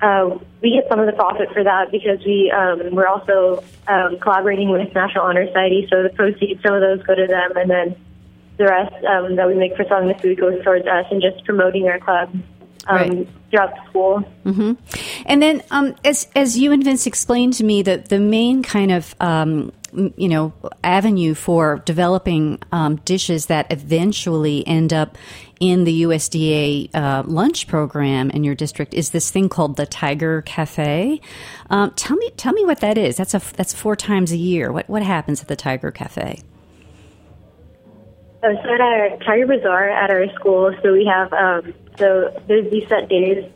uh, 0.00 0.38
we 0.60 0.72
get 0.72 0.88
some 0.88 1.00
of 1.00 1.06
the 1.06 1.12
profit 1.12 1.52
for 1.52 1.64
that 1.64 1.90
because 1.90 2.24
we 2.24 2.50
um, 2.50 2.94
we're 2.94 3.06
also 3.06 3.62
um, 3.86 4.18
collaborating 4.18 4.70
with 4.70 4.94
National 4.94 5.24
Honor 5.24 5.46
Society. 5.46 5.86
So 5.90 6.02
the 6.02 6.10
proceeds, 6.10 6.62
some 6.62 6.74
of 6.74 6.80
those 6.80 7.02
go 7.02 7.14
to 7.14 7.26
them, 7.26 7.56
and 7.56 7.70
then 7.70 7.96
the 8.56 8.64
rest 8.64 8.94
um, 9.04 9.36
that 9.36 9.48
we 9.48 9.54
make 9.54 9.76
for 9.76 9.84
selling 9.84 10.08
the 10.08 10.14
food 10.14 10.38
goes 10.38 10.62
towards 10.62 10.86
us 10.86 11.06
and 11.10 11.20
just 11.20 11.44
promoting 11.44 11.88
our 11.88 11.98
club 11.98 12.30
um, 12.86 12.96
Right. 12.96 13.28
throughout 13.50 13.74
the 13.74 13.90
school. 13.90 14.24
And 15.26 15.42
then, 15.42 15.62
um, 15.70 15.94
as 16.04 16.28
as 16.36 16.58
you 16.58 16.72
and 16.72 16.84
Vince 16.84 17.06
explained 17.06 17.54
to 17.54 17.64
me, 17.64 17.82
that 17.82 18.08
the 18.08 18.18
main 18.18 18.62
kind 18.62 18.92
of 18.92 19.14
um, 19.20 19.72
you 20.16 20.28
know 20.28 20.52
avenue 20.82 21.34
for 21.34 21.82
developing 21.84 22.58
um, 22.72 22.96
dishes 23.04 23.46
that 23.46 23.72
eventually 23.72 24.66
end 24.66 24.92
up 24.92 25.16
in 25.60 25.84
the 25.84 26.02
USDA 26.02 26.90
uh, 26.94 27.22
lunch 27.26 27.66
program 27.66 28.30
in 28.30 28.44
your 28.44 28.54
district 28.54 28.94
is 28.94 29.10
this 29.10 29.30
thing 29.30 29.48
called 29.48 29.76
the 29.76 29.86
Tiger 29.86 30.42
Cafe. 30.42 31.20
Um, 31.70 31.92
tell 31.92 32.16
me, 32.16 32.30
tell 32.36 32.52
me 32.52 32.64
what 32.64 32.80
that 32.80 32.98
is. 32.98 33.16
That's 33.16 33.34
a 33.34 33.42
that's 33.56 33.72
four 33.72 33.96
times 33.96 34.32
a 34.32 34.36
year. 34.36 34.72
What 34.72 34.88
what 34.88 35.02
happens 35.02 35.40
at 35.42 35.48
the 35.48 35.56
Tiger 35.56 35.90
Cafe? 35.90 36.42
Oh, 38.42 38.54
so 38.62 38.74
at 38.74 38.80
our 38.80 39.16
Tiger 39.24 39.46
Bazaar 39.46 39.88
at 39.88 40.10
our 40.10 40.28
school, 40.34 40.74
so 40.82 40.92
we 40.92 41.06
have 41.06 41.32
um, 41.32 41.74
so 41.98 42.30
there's 42.46 42.70
these 42.70 42.88
set 42.88 43.08
days 43.08 43.50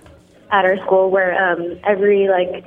at 0.50 0.64
our 0.64 0.76
school 0.78 1.10
where 1.10 1.52
um, 1.52 1.78
every 1.84 2.28
like 2.28 2.64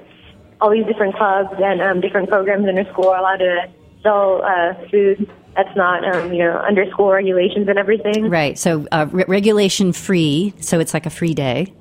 all 0.59 0.69
these 0.69 0.85
different 0.85 1.15
clubs 1.15 1.49
and 1.57 1.81
um, 1.81 2.01
different 2.01 2.29
programs 2.29 2.67
in 2.67 2.77
our 2.77 2.85
school 2.91 3.07
are 3.07 3.19
allowed 3.19 3.37
to 3.37 3.69
sell 4.03 4.43
uh, 4.43 4.73
food 4.89 5.29
that's 5.55 5.75
not 5.75 6.03
um, 6.05 6.31
you 6.31 6.39
know 6.39 6.57
under 6.59 6.89
school 6.91 7.11
regulations 7.11 7.67
and 7.67 7.77
everything. 7.77 8.29
Right. 8.29 8.57
So 8.57 8.87
uh, 8.91 9.07
re- 9.11 9.25
regulation 9.27 9.93
free. 9.93 10.53
So 10.59 10.79
it's 10.79 10.93
like 10.93 11.05
a 11.05 11.09
free 11.09 11.33
day. 11.33 11.73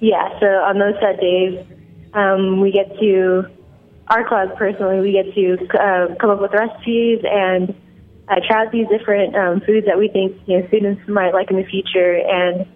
Yeah. 0.00 0.38
So 0.40 0.46
on 0.46 0.78
those 0.78 0.94
set 1.00 1.20
days, 1.20 1.66
um, 2.14 2.60
we 2.60 2.70
get 2.70 2.98
to 3.00 3.46
our 4.08 4.26
club 4.26 4.56
personally. 4.56 5.00
We 5.00 5.12
get 5.12 5.34
to 5.34 5.78
uh, 5.78 6.14
come 6.16 6.30
up 6.30 6.40
with 6.40 6.52
recipes 6.52 7.20
and 7.24 7.74
uh, 8.28 8.36
try 8.46 8.66
out 8.66 8.72
these 8.72 8.86
different 8.88 9.34
um, 9.34 9.60
foods 9.60 9.86
that 9.86 9.98
we 9.98 10.08
think 10.08 10.36
you 10.46 10.58
know 10.60 10.68
students 10.68 11.06
might 11.08 11.32
like 11.32 11.50
in 11.50 11.56
the 11.56 11.64
future. 11.64 12.14
And 12.14 12.66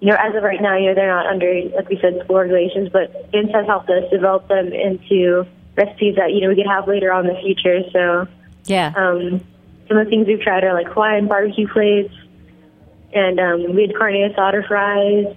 you 0.00 0.08
know, 0.08 0.16
as 0.18 0.34
of 0.34 0.42
right 0.42 0.60
now, 0.60 0.76
you 0.76 0.86
know, 0.86 0.94
they're 0.94 1.14
not 1.14 1.26
under 1.26 1.62
like 1.76 1.88
we 1.88 1.98
said 2.00 2.20
school 2.24 2.38
regulations, 2.38 2.88
but 2.92 3.30
Vince 3.30 3.50
has 3.52 3.66
helped 3.66 3.90
us 3.90 4.10
develop 4.10 4.48
them 4.48 4.72
into 4.72 5.46
recipes 5.76 6.16
that 6.16 6.32
you 6.32 6.40
know 6.40 6.48
we 6.48 6.56
could 6.56 6.66
have 6.66 6.88
later 6.88 7.12
on 7.12 7.28
in 7.28 7.34
the 7.34 7.40
future. 7.40 7.82
So 7.92 8.26
yeah. 8.64 8.92
Um, 8.96 9.40
some 9.90 9.98
of 9.98 10.06
the 10.06 10.10
things 10.10 10.28
we've 10.28 10.40
tried 10.40 10.62
are 10.62 10.72
like 10.72 10.86
Hawaiian 10.86 11.26
barbecue 11.26 11.66
plates, 11.66 12.14
and 13.12 13.40
um, 13.40 13.74
we 13.74 13.82
had 13.82 13.96
carne 13.96 14.14
asada 14.14 14.66
fries. 14.68 15.34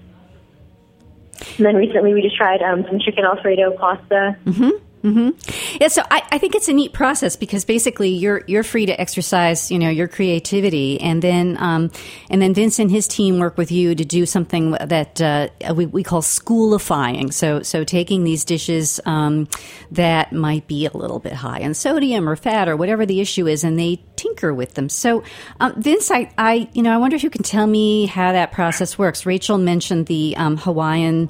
And 1.58 1.66
then 1.66 1.76
recently 1.76 2.14
we 2.14 2.22
just 2.22 2.38
tried 2.38 2.62
um, 2.62 2.86
some 2.88 3.00
chicken 3.00 3.26
alfredo 3.26 3.76
pasta. 3.76 4.38
Mm-hmm. 4.46 4.70
Mm-hmm. 5.04 5.78
Yeah, 5.82 5.90
so 5.90 6.02
I, 6.10 6.24
I, 6.32 6.38
think 6.38 6.56
it's 6.56 6.70
a 6.70 6.74
neat 6.74 6.94
process 6.94 7.36
because 7.36 7.66
basically 7.66 8.12
you're 8.12 8.42
you're 8.48 8.64
free 8.64 8.86
to 8.86 9.02
exercise, 9.02 9.70
you 9.70 9.78
know, 9.78 9.90
your 9.90 10.08
creativity, 10.08 10.98
and 11.02 11.22
then 11.22 11.58
um, 11.60 11.92
and 12.30 12.42
then 12.42 12.54
Vince 12.54 12.80
and 12.80 12.90
his 12.90 13.06
team 13.06 13.38
work 13.38 13.58
with 13.58 13.70
you 13.70 13.96
to 13.96 14.06
do 14.06 14.26
something 14.26 14.72
that 14.72 15.20
uh, 15.20 15.50
we, 15.76 15.88
we 15.88 16.04
call 16.04 16.22
schoolifying. 16.22 17.34
So 17.34 17.64
so 17.64 17.84
taking 17.84 18.24
these 18.24 18.46
dishes 18.46 19.02
um, 19.06 19.50
that 19.92 20.32
might 20.32 20.68
be 20.68 20.86
a 20.86 20.96
little 20.96 21.20
bit 21.20 21.34
high 21.34 21.60
in 21.60 21.74
sodium 21.74 22.30
or 22.30 22.38
fat 22.38 22.70
or 22.70 22.78
whatever 22.78 23.06
the 23.06 23.20
issue 23.20 23.46
is, 23.46 23.66
and 23.66 23.78
they 23.78 24.02
tinker 24.16 24.54
with 24.54 24.76
them. 24.76 24.88
So 24.88 25.22
um, 25.60 25.74
Vince, 25.82 26.12
I, 26.12 26.32
I 26.38 26.70
you 26.72 26.82
know 26.82 26.94
I 26.94 26.98
wonder 26.98 27.18
if 27.18 27.24
you 27.24 27.30
can 27.30 27.44
tell 27.44 27.68
me 27.68 28.06
how 28.06 28.32
that 28.32 28.54
process 28.54 28.98
works. 28.98 29.26
Rachel 29.26 29.58
mentioned 29.58 30.06
the 30.06 30.36
um, 30.38 30.56
Hawaiian 30.56 31.30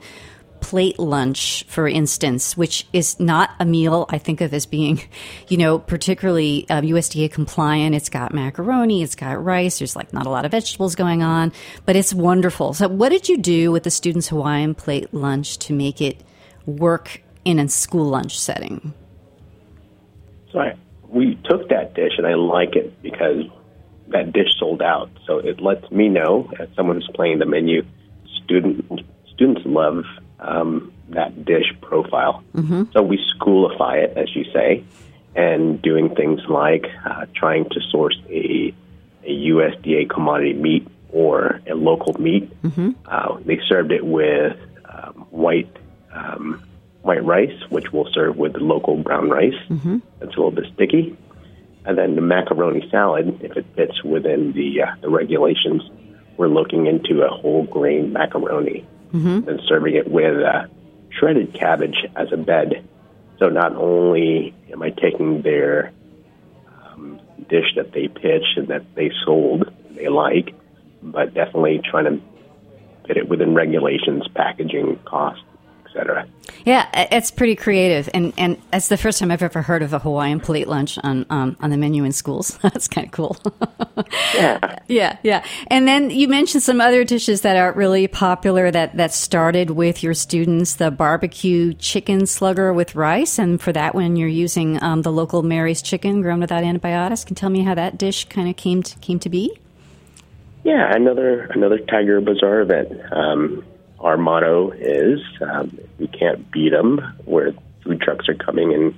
plate 0.64 0.98
lunch, 0.98 1.66
for 1.68 1.90
instance, 1.90 2.56
which 2.56 2.88
is 2.94 3.20
not 3.20 3.52
a 3.60 3.66
meal 3.66 4.06
I 4.08 4.18
think 4.18 4.40
of 4.40 4.54
as 4.54 4.66
being, 4.66 5.02
you 5.50 5.58
know, 5.58 5.78
particularly 5.78 6.66
um, 6.70 6.86
USDA 6.86 7.30
compliant. 7.32 7.94
It's 7.96 8.08
got 8.08 8.34
macaroni, 8.34 9.04
it's 9.04 9.14
got 9.14 9.44
rice, 9.44 9.80
there's 9.80 9.96
like 9.96 10.14
not 10.14 10.26
a 10.26 10.30
lot 10.30 10.46
of 10.46 10.52
vegetables 10.52 10.96
going 10.96 11.22
on, 11.22 11.52
but 11.86 11.98
it's 11.98 12.14
wonderful. 12.14 12.74
So, 12.74 12.88
what 12.88 13.10
did 13.10 13.28
you 13.28 13.38
do 13.38 13.74
with 13.74 13.84
the 13.84 13.92
students' 13.92 14.30
Hawaiian 14.30 14.74
plate 14.74 15.14
lunch 15.14 15.58
to 15.60 15.74
make 15.74 16.02
it 16.02 16.24
work 16.66 17.22
in 17.44 17.60
a 17.60 17.68
school 17.68 18.06
lunch 18.06 18.40
setting? 18.40 18.94
So, 20.54 20.60
I, 20.60 20.78
we 21.10 21.36
took 21.44 21.68
that 21.70 21.94
dish 21.94 22.14
and 22.18 22.26
I 22.26 22.36
like 22.36 22.78
it 22.78 23.02
because 23.02 23.44
that 24.08 24.32
dish 24.32 24.58
sold 24.58 24.82
out. 24.82 25.10
So, 25.28 25.40
it 25.40 25.60
lets 25.60 25.92
me 25.92 26.08
know 26.08 26.50
as 26.58 26.70
someone 26.74 26.96
who's 26.96 27.10
playing 27.14 27.40
the 27.40 27.46
menu, 27.46 27.84
student 28.46 28.86
students 29.34 29.62
love 29.66 30.06
um, 30.44 30.92
that 31.10 31.46
dish 31.46 31.74
profile. 31.82 32.44
Mm-hmm. 32.54 32.84
So 32.92 33.02
we 33.02 33.20
schoolify 33.36 34.04
it, 34.04 34.18
as 34.18 34.36
you 34.36 34.46
say, 34.54 34.84
and 35.36 35.82
doing 35.82 36.14
things 36.16 36.42
like 36.48 36.86
uh, 37.06 37.26
trying 37.34 37.70
to 37.70 37.80
source 37.90 38.18
a, 38.30 38.74
a 39.24 39.30
USDA 39.30 40.10
commodity 40.10 40.54
meat 40.54 40.88
or 41.12 41.62
a 41.68 41.74
local 41.74 42.14
meat. 42.20 42.50
Mm-hmm. 42.62 42.92
Uh, 43.06 43.40
they 43.46 43.60
served 43.68 43.92
it 43.92 44.06
with 44.06 44.58
um, 44.86 45.28
white 45.32 45.76
um, 46.12 46.64
white 47.02 47.24
rice, 47.24 47.60
which 47.70 47.92
we'll 47.92 48.12
serve 48.14 48.38
with 48.38 48.56
local 48.56 48.98
brown 48.98 49.30
rice. 49.30 49.54
Mm-hmm. 49.70 49.98
That's 50.20 50.34
a 50.34 50.38
little 50.38 50.52
bit 50.52 50.66
sticky. 50.74 51.18
And 51.86 51.98
then 51.98 52.16
the 52.16 52.22
macaroni 52.22 52.88
salad, 52.90 53.42
if 53.42 53.58
it 53.58 53.66
fits 53.76 54.04
within 54.04 54.54
the 54.54 54.84
uh, 54.84 54.96
the 55.02 55.10
regulations, 55.10 55.82
we're 56.38 56.48
looking 56.48 56.88
into 56.88 57.24
a 57.24 57.30
whole 57.30 57.64
grain 57.64 58.14
macaroni 58.14 58.86
mm-hmm. 59.14 59.48
and 59.48 59.62
serving 59.68 59.96
it 59.96 60.10
with 60.10 60.42
uh, 60.44 60.68
shredded 61.12 61.54
cabbage 61.54 62.06
as 62.16 62.32
a 62.32 62.38
bed. 62.38 62.88
So 63.40 63.50
not 63.50 63.76
only 63.76 64.54
am 64.72 64.82
I 64.82 64.90
taking 64.90 65.42
their 65.42 65.92
um, 66.68 67.20
dish 67.50 67.76
that 67.76 67.92
they 67.92 68.08
pitched 68.08 68.58
and 68.58 68.68
that 68.70 68.96
they 68.96 69.12
sold, 69.26 69.72
they 69.92 70.08
like, 70.08 70.56
but 71.02 71.34
definitely 71.34 71.82
trying 71.84 72.06
to 72.06 72.22
fit 73.08 73.18
it 73.18 73.28
within 73.28 73.54
regulations, 73.54 74.28
packaging, 74.34 75.00
cost, 75.06 75.42
etc. 75.94 76.28
Yeah, 76.66 76.88
it's 77.12 77.32
pretty 77.32 77.56
creative, 77.56 78.10
and 78.14 78.34
and 78.38 78.58
it's 78.72 78.88
the 78.88 78.98
first 78.98 79.20
time 79.20 79.32
I've 79.32 79.44
ever 79.44 79.62
heard 79.62 79.82
of 79.82 79.94
a 79.94 80.00
Hawaiian 80.00 80.40
plate 80.40 80.68
lunch 80.68 80.98
on 81.04 81.26
um, 81.30 81.58
on 81.60 81.70
the 81.70 81.78
menu 81.78 82.04
in 82.04 82.12
schools. 82.12 82.58
That's 82.62 82.88
kind 82.88 83.08
of 83.08 83.12
cool. 83.12 83.38
yeah, 84.34 84.80
yeah, 84.88 85.18
yeah. 85.24 85.46
And 85.68 85.88
then 85.88 86.10
you 86.10 86.28
mentioned 86.28 86.64
some 86.64 86.80
other 86.80 87.04
dishes 87.04 87.42
that 87.42 87.58
are 87.58 87.74
really 87.74 88.08
popular 88.08 88.72
that 88.72 88.96
that 88.98 89.14
started 89.14 89.72
with 89.72 90.04
your 90.04 90.14
students: 90.14 90.76
the 90.76 90.90
barbecue 90.90 91.74
chicken 91.74 92.26
slugger 92.26 92.74
with 92.74 92.96
rice, 92.96 93.38
and 93.38 93.62
for 93.62 93.74
that 93.74 93.94
one 93.94 94.16
you're 94.16 94.28
using 94.28 94.82
um, 94.82 95.02
the 95.02 95.12
local 95.12 95.44
Mary's 95.44 95.82
chicken 95.82 96.22
grown 96.22 96.40
without 96.40 96.64
antibiotics. 96.64 97.24
Can 97.24 97.34
you 97.34 97.40
tell 97.40 97.50
me 97.50 97.64
how 97.64 97.76
that 97.76 97.98
dish 97.98 98.26
kind 98.26 98.48
of 98.50 98.56
came 98.56 98.84
to, 98.84 98.98
came 99.00 99.20
to 99.20 99.30
be? 99.30 99.58
Yeah, 100.64 100.94
another 100.96 101.42
another 101.48 101.80
Tiger 101.80 102.22
Bazaar 102.22 102.62
event. 102.62 102.94
Um, 103.12 103.66
our 104.04 104.18
motto 104.18 104.72
is 104.72 105.20
um, 105.42 105.80
we 105.98 106.08
can't 106.08 106.52
beat 106.52 106.72
them 106.72 107.00
where 107.26 107.54
food 107.84 108.02
trucks 108.02 108.28
are 108.28 108.36
coming 108.36 108.74
and 108.74 108.94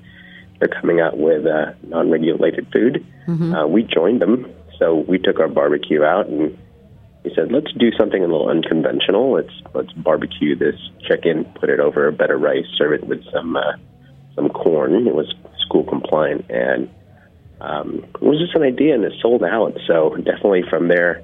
they're 0.59 0.81
coming 0.81 0.99
out 0.99 1.17
with 1.17 1.45
uh, 1.45 1.73
non-regulated 1.83 2.67
food. 2.71 3.05
Mm-hmm. 3.27 3.53
Uh, 3.53 3.67
we 3.67 3.83
joined 3.83 4.21
them, 4.21 4.51
so 4.79 4.95
we 4.95 5.19
took 5.19 5.39
our 5.39 5.47
barbecue 5.47 6.03
out 6.03 6.27
and 6.27 6.57
we 7.23 7.33
said, 7.35 7.51
let's 7.51 7.71
do 7.73 7.91
something 7.97 8.23
a 8.23 8.27
little 8.27 8.49
unconventional. 8.49 9.33
Let's 9.33 9.53
let's 9.73 9.91
barbecue 9.93 10.55
this 10.55 10.75
chicken, 11.07 11.45
put 11.59 11.69
it 11.69 11.79
over 11.79 12.07
a 12.07 12.11
bed 12.11 12.31
of 12.31 12.41
rice, 12.41 12.65
serve 12.77 12.93
it 12.93 13.03
with 13.03 13.23
some 13.31 13.55
uh, 13.55 13.73
some 14.35 14.49
corn. 14.49 15.07
It 15.07 15.15
was 15.15 15.33
school 15.65 15.83
compliant, 15.83 16.45
and 16.49 16.89
um, 17.61 18.05
it 18.13 18.21
was 18.21 18.39
just 18.39 18.55
an 18.55 18.61
idea, 18.61 18.93
and 18.93 19.03
it 19.03 19.13
sold 19.21 19.43
out. 19.43 19.75
So 19.87 20.15
definitely 20.17 20.63
from 20.69 20.87
there 20.87 21.23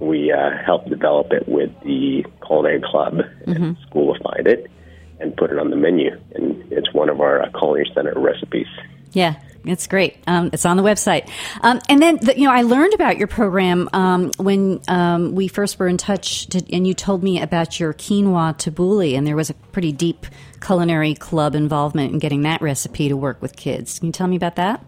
we 0.00 0.32
uh, 0.32 0.50
helped 0.64 0.88
develop 0.88 1.32
it 1.32 1.46
with 1.48 1.70
the 1.84 2.24
culinary 2.46 2.80
club 2.80 3.20
Mm-hmm. 3.46 3.62
and 3.62 3.76
schoolified 3.90 4.46
it 4.46 4.70
and 5.18 5.36
put 5.36 5.50
it 5.50 5.58
on 5.58 5.70
the 5.70 5.76
menu. 5.76 6.10
And 6.34 6.72
it's 6.72 6.92
one 6.92 7.08
of 7.08 7.20
our 7.20 7.42
uh, 7.42 7.50
culinary 7.50 7.90
center 7.94 8.12
recipes. 8.16 8.66
Yeah, 9.12 9.34
it's 9.64 9.86
great. 9.86 10.16
Um, 10.26 10.50
it's 10.52 10.64
on 10.64 10.76
the 10.76 10.82
website. 10.82 11.28
Um, 11.62 11.80
and 11.88 12.00
then, 12.00 12.18
the, 12.22 12.38
you 12.38 12.44
know, 12.44 12.52
I 12.52 12.62
learned 12.62 12.94
about 12.94 13.18
your 13.18 13.26
program 13.26 13.88
um, 13.92 14.30
when 14.38 14.80
um, 14.88 15.34
we 15.34 15.48
first 15.48 15.78
were 15.78 15.88
in 15.88 15.96
touch, 15.96 16.46
to, 16.48 16.62
and 16.72 16.86
you 16.86 16.94
told 16.94 17.22
me 17.22 17.42
about 17.42 17.80
your 17.80 17.92
quinoa 17.92 18.56
tabbouleh, 18.56 19.16
and 19.16 19.26
there 19.26 19.36
was 19.36 19.50
a 19.50 19.54
pretty 19.54 19.92
deep 19.92 20.26
culinary 20.64 21.14
club 21.14 21.54
involvement 21.54 22.12
in 22.12 22.18
getting 22.18 22.42
that 22.42 22.62
recipe 22.62 23.08
to 23.08 23.16
work 23.16 23.42
with 23.42 23.56
kids. 23.56 23.98
Can 23.98 24.06
you 24.06 24.12
tell 24.12 24.28
me 24.28 24.36
about 24.36 24.56
that? 24.56 24.84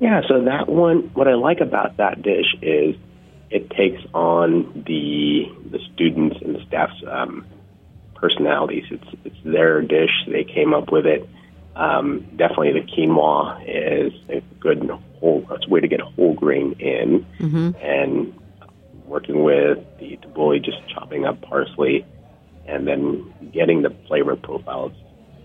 Yeah, 0.00 0.22
so 0.28 0.44
that 0.44 0.68
one, 0.68 1.10
what 1.14 1.28
I 1.28 1.34
like 1.34 1.60
about 1.60 1.96
that 1.98 2.22
dish 2.22 2.54
is 2.62 2.96
it 3.50 3.70
takes 3.70 4.02
on 4.14 4.84
the 4.86 5.46
the 5.70 5.78
students 5.94 6.36
and 6.42 6.56
the 6.56 6.64
staff's 6.66 7.02
um, 7.10 7.46
personalities. 8.14 8.84
It's 8.90 9.06
it's 9.24 9.36
their 9.44 9.82
dish. 9.82 10.10
They 10.26 10.44
came 10.44 10.74
up 10.74 10.90
with 10.92 11.06
it. 11.06 11.28
Um, 11.76 12.26
definitely, 12.36 12.72
the 12.72 12.80
quinoa 12.86 13.62
is 13.66 14.12
a 14.28 14.40
good 14.58 14.90
whole. 15.20 15.46
It's 15.52 15.66
a 15.66 15.70
way 15.70 15.80
to 15.80 15.88
get 15.88 16.00
whole 16.00 16.34
grain 16.34 16.72
in, 16.80 17.24
Mm-hmm. 17.38 17.70
and 17.80 18.34
working 19.06 19.42
with 19.42 19.78
the 19.98 20.18
tabbouleh, 20.18 20.62
just 20.62 20.78
chopping 20.92 21.24
up 21.24 21.40
parsley, 21.40 22.04
and 22.66 22.86
then 22.86 23.32
getting 23.52 23.82
the 23.82 23.90
flavor 24.06 24.36
profiles 24.36 24.92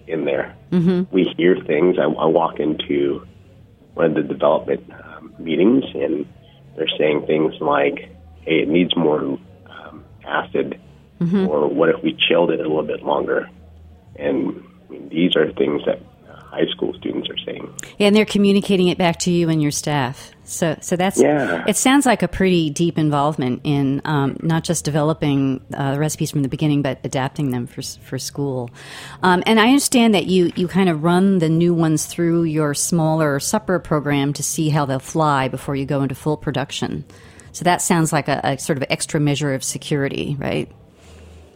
in 0.07 0.25
there. 0.25 0.55
Mm-hmm. 0.71 1.13
We 1.15 1.33
hear 1.37 1.55
things. 1.65 1.97
I, 1.97 2.03
I 2.03 2.25
walk 2.25 2.59
into 2.59 3.25
one 3.93 4.07
of 4.07 4.15
the 4.15 4.23
development 4.23 4.91
um, 4.91 5.33
meetings, 5.39 5.85
and 5.93 6.25
they're 6.75 6.87
saying 6.97 7.25
things 7.25 7.53
like, 7.59 8.09
"Hey, 8.41 8.59
it 8.59 8.67
needs 8.67 8.95
more 8.95 9.19
um, 9.19 10.05
acid," 10.25 10.79
or 11.47 11.67
"What 11.67 11.89
if 11.89 12.03
we 12.03 12.13
chilled 12.27 12.51
it 12.51 12.59
a 12.59 12.63
little 12.63 12.83
bit 12.83 13.03
longer?" 13.03 13.49
And 14.15 14.63
I 14.87 14.91
mean, 14.91 15.09
these 15.09 15.35
are 15.35 15.51
things 15.51 15.81
that 15.85 15.99
high 16.53 16.67
school 16.67 16.93
students 16.93 17.29
are 17.29 17.37
saying. 17.45 17.73
Yeah, 17.97 18.07
and 18.07 18.15
they're 18.15 18.25
communicating 18.25 18.87
it 18.87 18.97
back 18.97 19.19
to 19.19 19.31
you 19.31 19.49
and 19.49 19.61
your 19.61 19.71
staff. 19.71 20.31
So, 20.45 20.77
so 20.81 20.95
that's 20.95 21.19
yeah. 21.19 21.63
It 21.67 21.77
sounds 21.77 22.05
like 22.05 22.21
a 22.21 22.27
pretty 22.27 22.69
deep 22.69 22.97
involvement 22.97 23.61
in 23.63 24.01
um, 24.05 24.37
not 24.41 24.63
just 24.63 24.85
developing 24.85 25.61
uh, 25.73 25.93
the 25.93 25.99
recipes 25.99 26.31
from 26.31 26.43
the 26.43 26.49
beginning, 26.49 26.81
but 26.81 26.99
adapting 27.03 27.51
them 27.51 27.65
for 27.65 27.81
for 27.81 28.19
school. 28.19 28.69
Um, 29.21 29.41
and 29.45 29.59
I 29.59 29.67
understand 29.67 30.13
that 30.15 30.25
you 30.25 30.51
you 30.55 30.67
kind 30.67 30.89
of 30.89 31.03
run 31.03 31.39
the 31.39 31.49
new 31.49 31.73
ones 31.73 32.05
through 32.05 32.43
your 32.43 32.73
smaller 32.73 33.39
supper 33.39 33.79
program 33.79 34.33
to 34.33 34.43
see 34.43 34.69
how 34.69 34.85
they'll 34.85 34.99
fly 34.99 35.47
before 35.47 35.75
you 35.75 35.85
go 35.85 36.01
into 36.03 36.15
full 36.15 36.37
production. 36.37 37.05
So 37.53 37.63
that 37.65 37.81
sounds 37.81 38.11
like 38.11 38.27
a, 38.27 38.41
a 38.43 38.57
sort 38.57 38.77
of 38.77 38.85
extra 38.89 39.19
measure 39.19 39.53
of 39.53 39.63
security, 39.63 40.35
right? 40.39 40.71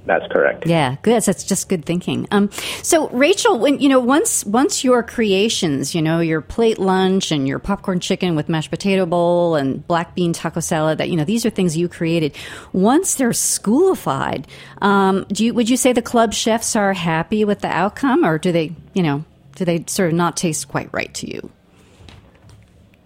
That's 0.08 0.26
correct. 0.32 0.66
Yeah, 0.66 0.96
good. 1.02 1.22
That's 1.22 1.44
just 1.44 1.68
good 1.68 1.84
thinking. 1.84 2.30
Um, 2.32 2.50
so, 2.82 3.10
Rachel, 3.10 3.60
when 3.60 3.80
you 3.80 3.90
know 3.90 4.00
once 4.00 4.46
once 4.46 4.82
your 4.82 5.04
creations, 5.04 5.94
you 5.94 6.02
know 6.02 6.22
your 6.22 6.40
plate 6.40 6.80
lunch 6.80 7.30
and 7.30 7.46
your 7.46 7.60
popcorn 7.60 8.00
chicken 8.00 8.34
with 8.34 8.48
mashed 8.48 8.72
potato 8.72 9.06
bowl 9.06 9.56
and 9.56 9.86
black 9.86 10.16
bean 10.16 10.32
taco 10.32 10.62
salad, 10.62 11.00
that 11.00 11.10
you 11.10 11.18
know 11.18 11.26
these 11.26 11.46
are 11.46 11.50
things 11.50 11.76
you 11.76 11.90
created. 11.90 12.34
Once 12.72 13.16
they're 13.16 13.32
schoolified, 13.32 14.46
um, 14.82 15.26
do 15.28 15.44
you 15.44 15.54
would 15.54 15.70
you 15.70 15.76
say 15.76 15.92
the 15.92 16.02
club 16.02 16.34
chefs 16.34 16.78
are 16.78 16.94
happy 16.94 17.44
with 17.44 17.60
the 17.60 17.68
outcome, 17.68 18.24
or 18.24 18.38
do 18.38 18.54
they 18.54 18.74
you 18.94 19.04
know 19.04 19.26
do 19.56 19.66
they 19.66 19.84
sort 19.88 20.08
of 20.08 20.16
not 20.16 20.38
taste 20.38 20.70
quite 20.70 20.90
right 20.94 21.14
to 21.16 21.30
you? 21.30 21.52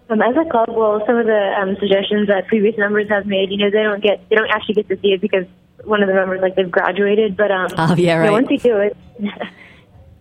Um, 0.08 0.22
as 0.22 0.36
a 0.36 0.48
club, 0.48 0.68
well, 0.70 1.02
some 1.04 1.16
of 1.16 1.26
the 1.26 1.54
um, 1.58 1.74
suggestions 1.80 2.28
that 2.28 2.46
previous 2.46 2.76
members 2.76 3.08
have 3.08 3.26
made, 3.26 3.50
you 3.50 3.56
know, 3.56 3.70
they 3.70 3.82
don't 3.82 4.02
get, 4.02 4.28
they 4.28 4.36
don't 4.36 4.50
actually 4.50 4.74
get 4.74 4.88
to 4.88 5.00
see 5.00 5.08
it 5.08 5.22
because 5.22 5.46
one 5.84 6.02
of 6.02 6.08
the 6.08 6.14
members 6.14 6.40
like 6.40 6.54
they've 6.54 6.70
graduated, 6.70 7.36
but 7.36 7.50
um, 7.50 7.68
oh 7.76 7.94
yeah, 7.96 8.16
right. 8.16 8.24
You 8.24 8.30
know, 8.30 8.32
once 8.32 8.48
you 8.50 8.58
do 8.58 8.76
it, 8.78 8.96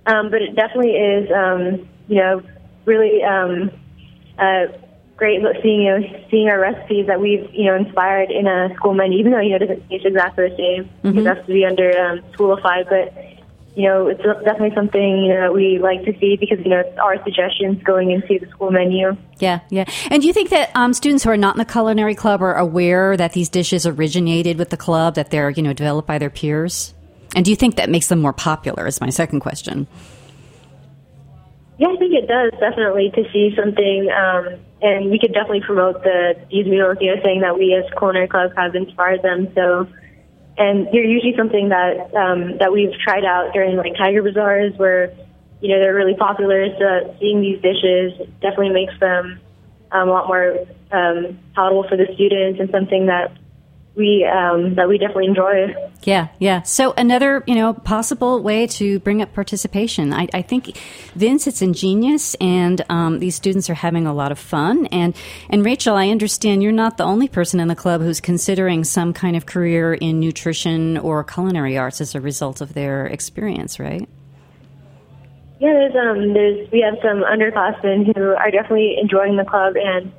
um, 0.05 0.29
but 0.31 0.41
it 0.41 0.55
definitely 0.55 0.91
is, 0.91 1.31
um, 1.31 1.87
you 2.07 2.17
know, 2.17 2.41
really 2.85 3.23
um, 3.23 3.71
uh, 4.37 4.65
great 5.21 5.41
seeing 5.61 5.81
you 5.81 5.99
know 5.99 6.25
seeing 6.31 6.49
our 6.49 6.59
recipes 6.59 7.05
that 7.07 7.21
we've 7.21 7.47
you 7.53 7.65
know 7.65 7.75
inspired 7.75 8.31
in 8.31 8.47
a 8.47 8.73
school 8.75 8.93
menu, 8.93 9.19
even 9.19 9.31
though 9.31 9.39
you 9.39 9.51
know 9.51 9.57
it 9.57 9.67
doesn't 9.67 9.89
taste 9.89 10.05
exactly 10.05 10.49
the 10.49 10.55
same 10.57 10.89
mm-hmm. 11.03 11.19
it 11.19 11.25
has 11.25 11.45
to 11.45 11.53
be 11.53 11.65
under 11.65 11.89
um, 11.99 12.21
Schoolify, 12.31 12.83
but 12.89 13.13
you 13.75 13.87
know, 13.87 14.07
it's 14.07 14.21
definitely 14.21 14.75
something 14.75 15.23
you 15.23 15.33
know 15.33 15.41
that 15.41 15.53
we 15.53 15.79
like 15.79 16.03
to 16.03 16.17
see 16.19 16.35
because 16.35 16.59
you 16.59 16.69
know 16.69 16.79
it's 16.79 16.97
our 16.97 17.23
suggestions 17.23 17.81
going 17.83 18.11
into 18.11 18.37
the 18.39 18.51
school 18.51 18.69
menu. 18.69 19.15
Yeah, 19.39 19.61
yeah. 19.69 19.85
And 20.09 20.21
do 20.21 20.27
you 20.27 20.33
think 20.33 20.49
that 20.49 20.71
um, 20.75 20.93
students 20.93 21.23
who 21.23 21.29
are 21.29 21.37
not 21.37 21.55
in 21.55 21.59
the 21.59 21.65
culinary 21.65 22.15
club 22.15 22.41
are 22.41 22.55
aware 22.55 23.15
that 23.15 23.31
these 23.31 23.47
dishes 23.47 23.85
originated 23.85 24.57
with 24.57 24.69
the 24.69 24.77
club, 24.77 25.15
that 25.15 25.31
they're 25.31 25.49
you 25.49 25.63
know 25.63 25.73
developed 25.73 26.07
by 26.07 26.17
their 26.17 26.29
peers? 26.29 26.93
And 27.33 27.45
do 27.45 27.51
you 27.51 27.55
think 27.55 27.77
that 27.77 27.89
makes 27.89 28.07
them 28.07 28.19
more 28.19 28.33
popular? 28.33 28.87
Is 28.87 28.99
my 28.99 29.09
second 29.09 29.39
question. 29.39 29.87
Yeah, 31.77 31.87
I 31.87 31.95
think 31.95 32.13
it 32.13 32.27
does 32.27 32.51
definitely 32.59 33.09
to 33.15 33.23
see 33.31 33.55
something, 33.55 34.09
um, 34.11 34.59
and 34.81 35.09
we 35.09 35.17
could 35.17 35.33
definitely 35.33 35.61
promote 35.61 36.03
the 36.03 36.35
these 36.51 36.65
meals. 36.65 36.97
You 36.99 37.15
know, 37.15 37.21
saying 37.23 37.39
that 37.39 37.57
we 37.57 37.73
as 37.73 37.89
culinary 37.97 38.27
club 38.27 38.51
have 38.57 38.75
inspired 38.75 39.23
them. 39.23 39.47
So 39.55 39.87
and 40.61 40.87
they're 40.93 41.03
usually 41.03 41.33
something 41.35 41.69
that 41.69 42.13
um, 42.13 42.57
that 42.59 42.71
we've 42.71 42.93
tried 43.03 43.25
out 43.25 43.51
during 43.51 43.77
like 43.77 43.95
Tiger 43.97 44.21
Bazaars, 44.21 44.73
where 44.77 45.11
you 45.59 45.69
know 45.69 45.79
they're 45.79 45.95
really 45.95 46.15
popular. 46.15 46.67
So 46.77 47.15
seeing 47.19 47.41
these 47.41 47.59
dishes 47.61 48.13
definitely 48.41 48.69
makes 48.69 48.93
them 48.99 49.39
um, 49.91 50.07
a 50.07 50.11
lot 50.11 50.27
more 50.27 50.59
um, 50.91 51.39
palatable 51.55 51.89
for 51.89 51.97
the 51.97 52.05
students 52.13 52.59
and 52.59 52.69
something 52.69 53.07
that 53.07 53.35
we 53.95 54.25
um, 54.25 54.75
that 54.75 54.87
we 54.87 54.97
definitely 54.97 55.25
enjoy. 55.25 55.73
Yeah, 56.03 56.29
yeah. 56.39 56.61
So 56.63 56.93
another, 56.95 57.43
you 57.45 57.55
know, 57.55 57.73
possible 57.73 58.41
way 58.41 58.65
to 58.67 58.99
bring 58.99 59.21
up 59.21 59.33
participation. 59.33 60.13
I, 60.13 60.27
I 60.33 60.41
think, 60.41 60.77
Vince, 61.15 61.45
it's 61.45 61.61
ingenious, 61.61 62.35
and 62.35 62.83
um, 62.89 63.19
these 63.19 63.35
students 63.35 63.69
are 63.69 63.75
having 63.75 64.07
a 64.07 64.13
lot 64.13 64.31
of 64.31 64.39
fun. 64.39 64.85
And 64.87 65.15
and 65.49 65.65
Rachel, 65.65 65.95
I 65.95 66.09
understand 66.09 66.63
you're 66.63 66.71
not 66.71 66.97
the 66.97 67.03
only 67.03 67.27
person 67.27 67.59
in 67.59 67.67
the 67.67 67.75
club 67.75 68.01
who's 68.01 68.21
considering 68.21 68.83
some 68.83 69.13
kind 69.13 69.35
of 69.35 69.45
career 69.45 69.93
in 69.93 70.19
nutrition 70.19 70.97
or 70.97 71.23
culinary 71.23 71.77
arts 71.77 71.99
as 71.99 72.15
a 72.15 72.21
result 72.21 72.61
of 72.61 72.73
their 72.73 73.07
experience, 73.07 73.79
right? 73.79 74.07
Yeah, 75.59 75.73
there's 75.73 75.95
um, 75.95 76.33
there's 76.33 76.71
we 76.71 76.79
have 76.81 76.95
some 77.03 77.23
underclassmen 77.23 78.15
who 78.15 78.29
are 78.33 78.49
definitely 78.49 78.97
enjoying 78.99 79.35
the 79.35 79.45
club 79.45 79.75
and 79.75 80.11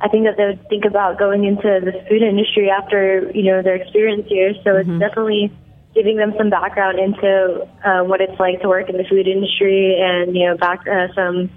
I 0.00 0.08
think 0.08 0.24
that 0.24 0.36
they 0.36 0.44
would 0.44 0.68
think 0.68 0.84
about 0.84 1.18
going 1.18 1.44
into 1.44 1.80
the 1.80 1.92
food 2.08 2.22
industry 2.22 2.70
after 2.70 3.30
you 3.34 3.44
know 3.44 3.62
their 3.62 3.76
experience 3.76 4.26
here. 4.28 4.54
So 4.62 4.70
mm-hmm. 4.70 4.90
it's 4.90 5.00
definitely 5.00 5.52
giving 5.94 6.16
them 6.16 6.34
some 6.36 6.50
background 6.50 6.98
into 6.98 7.66
uh, 7.84 8.04
what 8.04 8.20
it's 8.20 8.38
like 8.38 8.60
to 8.60 8.68
work 8.68 8.90
in 8.90 8.96
the 8.98 9.04
food 9.04 9.26
industry 9.26 9.96
and 9.98 10.36
you 10.36 10.46
know 10.46 10.56
back 10.56 10.86
uh, 10.86 11.08
some 11.14 11.50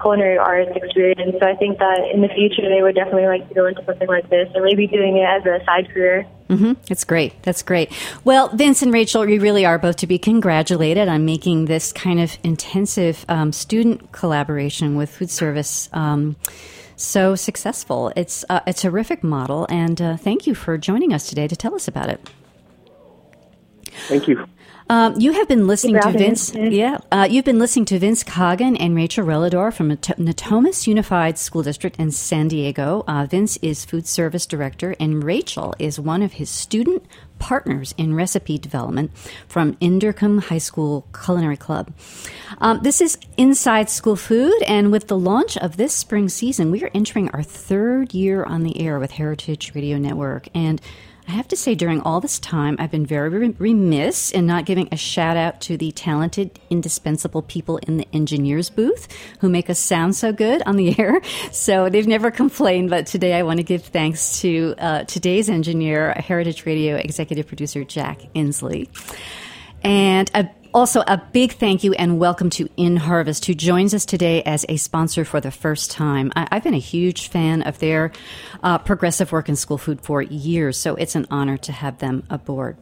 culinary 0.00 0.36
arts 0.36 0.70
experience. 0.74 1.36
So 1.40 1.46
I 1.46 1.54
think 1.54 1.78
that 1.78 2.10
in 2.12 2.22
the 2.22 2.28
future 2.28 2.68
they 2.68 2.82
would 2.82 2.94
definitely 2.94 3.26
like 3.26 3.48
to 3.48 3.54
go 3.54 3.66
into 3.66 3.84
something 3.84 4.08
like 4.08 4.28
this 4.28 4.48
or 4.54 4.62
maybe 4.62 4.86
doing 4.86 5.16
it 5.16 5.24
as 5.24 5.46
a 5.46 5.64
side 5.64 5.88
career. 5.92 6.26
Mm-hmm. 6.48 6.72
That's 6.88 7.04
great. 7.04 7.40
That's 7.42 7.62
great. 7.62 7.92
Well, 8.24 8.48
Vince 8.48 8.82
and 8.82 8.92
Rachel, 8.92 9.26
you 9.28 9.40
really 9.40 9.64
are 9.64 9.78
both 9.78 9.96
to 9.96 10.06
be 10.06 10.18
congratulated 10.18 11.08
on 11.08 11.24
making 11.24 11.66
this 11.66 11.92
kind 11.92 12.20
of 12.20 12.36
intensive 12.42 13.24
um, 13.28 13.52
student 13.52 14.12
collaboration 14.12 14.96
with 14.96 15.08
food 15.08 15.30
service. 15.30 15.88
Um, 15.92 16.36
so 16.96 17.34
successful. 17.34 18.12
It's 18.16 18.44
uh, 18.48 18.60
a 18.66 18.72
terrific 18.72 19.22
model, 19.22 19.66
and 19.68 20.00
uh, 20.00 20.16
thank 20.16 20.46
you 20.46 20.54
for 20.54 20.78
joining 20.78 21.12
us 21.12 21.28
today 21.28 21.48
to 21.48 21.56
tell 21.56 21.74
us 21.74 21.88
about 21.88 22.08
it. 22.08 22.20
Thank 24.08 24.28
you. 24.28 24.46
Um, 24.88 25.18
you 25.18 25.32
have 25.32 25.48
been 25.48 25.66
listening 25.66 26.00
to 26.00 26.10
Vince. 26.10 26.54
Yeah, 26.54 26.98
uh, 27.10 27.26
you've 27.30 27.44
been 27.44 27.58
listening 27.58 27.86
to 27.86 27.98
Vince 27.98 28.22
Caguin 28.22 28.76
and 28.78 28.94
Rachel 28.94 29.24
Relador 29.24 29.72
from 29.72 29.88
Natomas 29.88 30.86
Unified 30.86 31.38
School 31.38 31.62
District 31.62 31.96
in 31.98 32.10
San 32.10 32.48
Diego. 32.48 33.04
Uh, 33.06 33.26
Vince 33.26 33.56
is 33.62 33.84
food 33.84 34.06
service 34.06 34.44
director, 34.44 34.94
and 35.00 35.24
Rachel 35.24 35.74
is 35.78 35.98
one 35.98 36.20
of 36.20 36.34
his 36.34 36.50
student 36.50 37.06
partners 37.38 37.94
in 37.96 38.14
recipe 38.14 38.58
development 38.58 39.10
from 39.48 39.74
Inderkum 39.76 40.42
High 40.42 40.58
School 40.58 41.06
Culinary 41.24 41.56
Club. 41.56 41.92
Um, 42.58 42.80
this 42.82 43.00
is 43.00 43.16
Inside 43.36 43.88
School 43.88 44.16
Food, 44.16 44.62
and 44.66 44.92
with 44.92 45.08
the 45.08 45.18
launch 45.18 45.56
of 45.56 45.76
this 45.76 45.94
spring 45.94 46.28
season, 46.28 46.70
we 46.70 46.82
are 46.84 46.90
entering 46.92 47.30
our 47.30 47.42
third 47.42 48.12
year 48.12 48.44
on 48.44 48.62
the 48.62 48.78
air 48.80 48.98
with 48.98 49.12
Heritage 49.12 49.74
Radio 49.74 49.96
Network. 49.96 50.48
And 50.54 50.80
I 51.28 51.32
have 51.32 51.48
to 51.48 51.56
say, 51.56 51.74
during 51.74 52.00
all 52.00 52.20
this 52.20 52.38
time, 52.38 52.76
I've 52.78 52.90
been 52.90 53.06
very 53.06 53.28
remiss 53.28 54.30
in 54.32 54.46
not 54.46 54.64
giving 54.64 54.88
a 54.90 54.96
shout 54.96 55.36
out 55.36 55.60
to 55.62 55.76
the 55.76 55.92
talented, 55.92 56.58
indispensable 56.68 57.42
people 57.42 57.78
in 57.78 57.96
the 57.96 58.06
engineers 58.12 58.70
booth 58.70 59.08
who 59.40 59.48
make 59.48 59.70
us 59.70 59.78
sound 59.78 60.16
so 60.16 60.32
good 60.32 60.62
on 60.66 60.76
the 60.76 60.98
air. 60.98 61.20
So 61.52 61.88
they've 61.88 62.06
never 62.06 62.30
complained, 62.30 62.90
but 62.90 63.06
today 63.06 63.34
I 63.34 63.42
want 63.42 63.58
to 63.58 63.62
give 63.62 63.84
thanks 63.84 64.40
to 64.40 64.74
uh, 64.78 65.04
today's 65.04 65.48
engineer, 65.48 66.12
Heritage 66.12 66.66
Radio 66.66 66.96
executive 66.96 67.46
producer 67.46 67.84
Jack 67.84 68.20
Inslee. 68.34 68.88
And 69.84 70.30
a 70.34 70.48
also, 70.74 71.02
a 71.06 71.18
big 71.32 71.52
thank 71.52 71.84
you 71.84 71.92
and 71.92 72.18
welcome 72.18 72.48
to 72.48 72.64
InHarvest, 72.78 73.44
who 73.44 73.52
joins 73.52 73.92
us 73.92 74.06
today 74.06 74.42
as 74.44 74.64
a 74.70 74.78
sponsor 74.78 75.22
for 75.22 75.38
the 75.38 75.50
first 75.50 75.90
time. 75.90 76.32
I, 76.34 76.48
have 76.50 76.64
been 76.64 76.72
a 76.72 76.78
huge 76.78 77.28
fan 77.28 77.60
of 77.62 77.78
their 77.78 78.10
uh, 78.62 78.78
progressive 78.78 79.32
work 79.32 79.50
in 79.50 79.56
school 79.56 79.76
food 79.76 80.00
for 80.00 80.22
years, 80.22 80.78
so 80.78 80.94
it's 80.94 81.14
an 81.14 81.26
honor 81.30 81.58
to 81.58 81.72
have 81.72 81.98
them 81.98 82.22
aboard. 82.30 82.78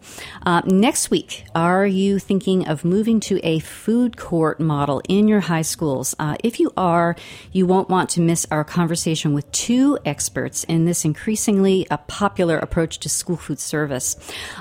Uh, 0.46 0.62
next 0.66 1.10
week, 1.10 1.44
are 1.52 1.84
you 1.84 2.20
thinking 2.20 2.68
of 2.68 2.84
moving 2.84 3.18
to 3.20 3.40
a 3.44 3.58
food 3.58 4.16
court 4.16 4.60
model 4.60 5.02
in 5.08 5.26
your 5.26 5.40
high 5.40 5.62
schools? 5.62 6.14
Uh, 6.18 6.36
if 6.44 6.60
you 6.60 6.72
are, 6.76 7.16
you 7.50 7.66
won't 7.66 7.88
want 7.88 8.10
to 8.10 8.20
miss 8.20 8.46
our 8.52 8.62
conversation 8.62 9.34
with 9.34 9.50
two 9.50 9.98
experts 10.04 10.62
in 10.64 10.84
this 10.84 11.04
increasingly 11.04 11.90
uh, 11.90 11.96
popular 11.96 12.56
approach 12.56 12.98
to 13.00 13.08
school 13.08 13.36
food 13.36 13.58
service. 13.58 14.16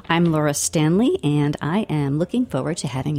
I'm 0.09 0.25
Laura 0.25 0.55
Stanley, 0.55 1.19
and 1.23 1.55
I 1.61 1.81
am 1.89 2.17
looking 2.17 2.47
forward 2.47 2.77
to 2.77 2.87
having 2.87 3.18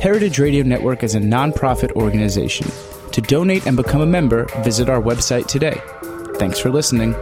Heritage 0.00 0.38
Radio 0.38 0.62
Network 0.64 1.02
is 1.02 1.14
a 1.14 1.20
nonprofit 1.20 1.92
organization. 1.92 2.66
To 3.12 3.20
donate 3.20 3.66
and 3.66 3.76
become 3.76 4.00
a 4.00 4.06
member, 4.06 4.46
visit 4.62 4.88
our 4.88 5.00
website 5.00 5.46
today. 5.46 5.80
Thanks 6.38 6.58
for 6.58 6.70
listening. 6.70 7.14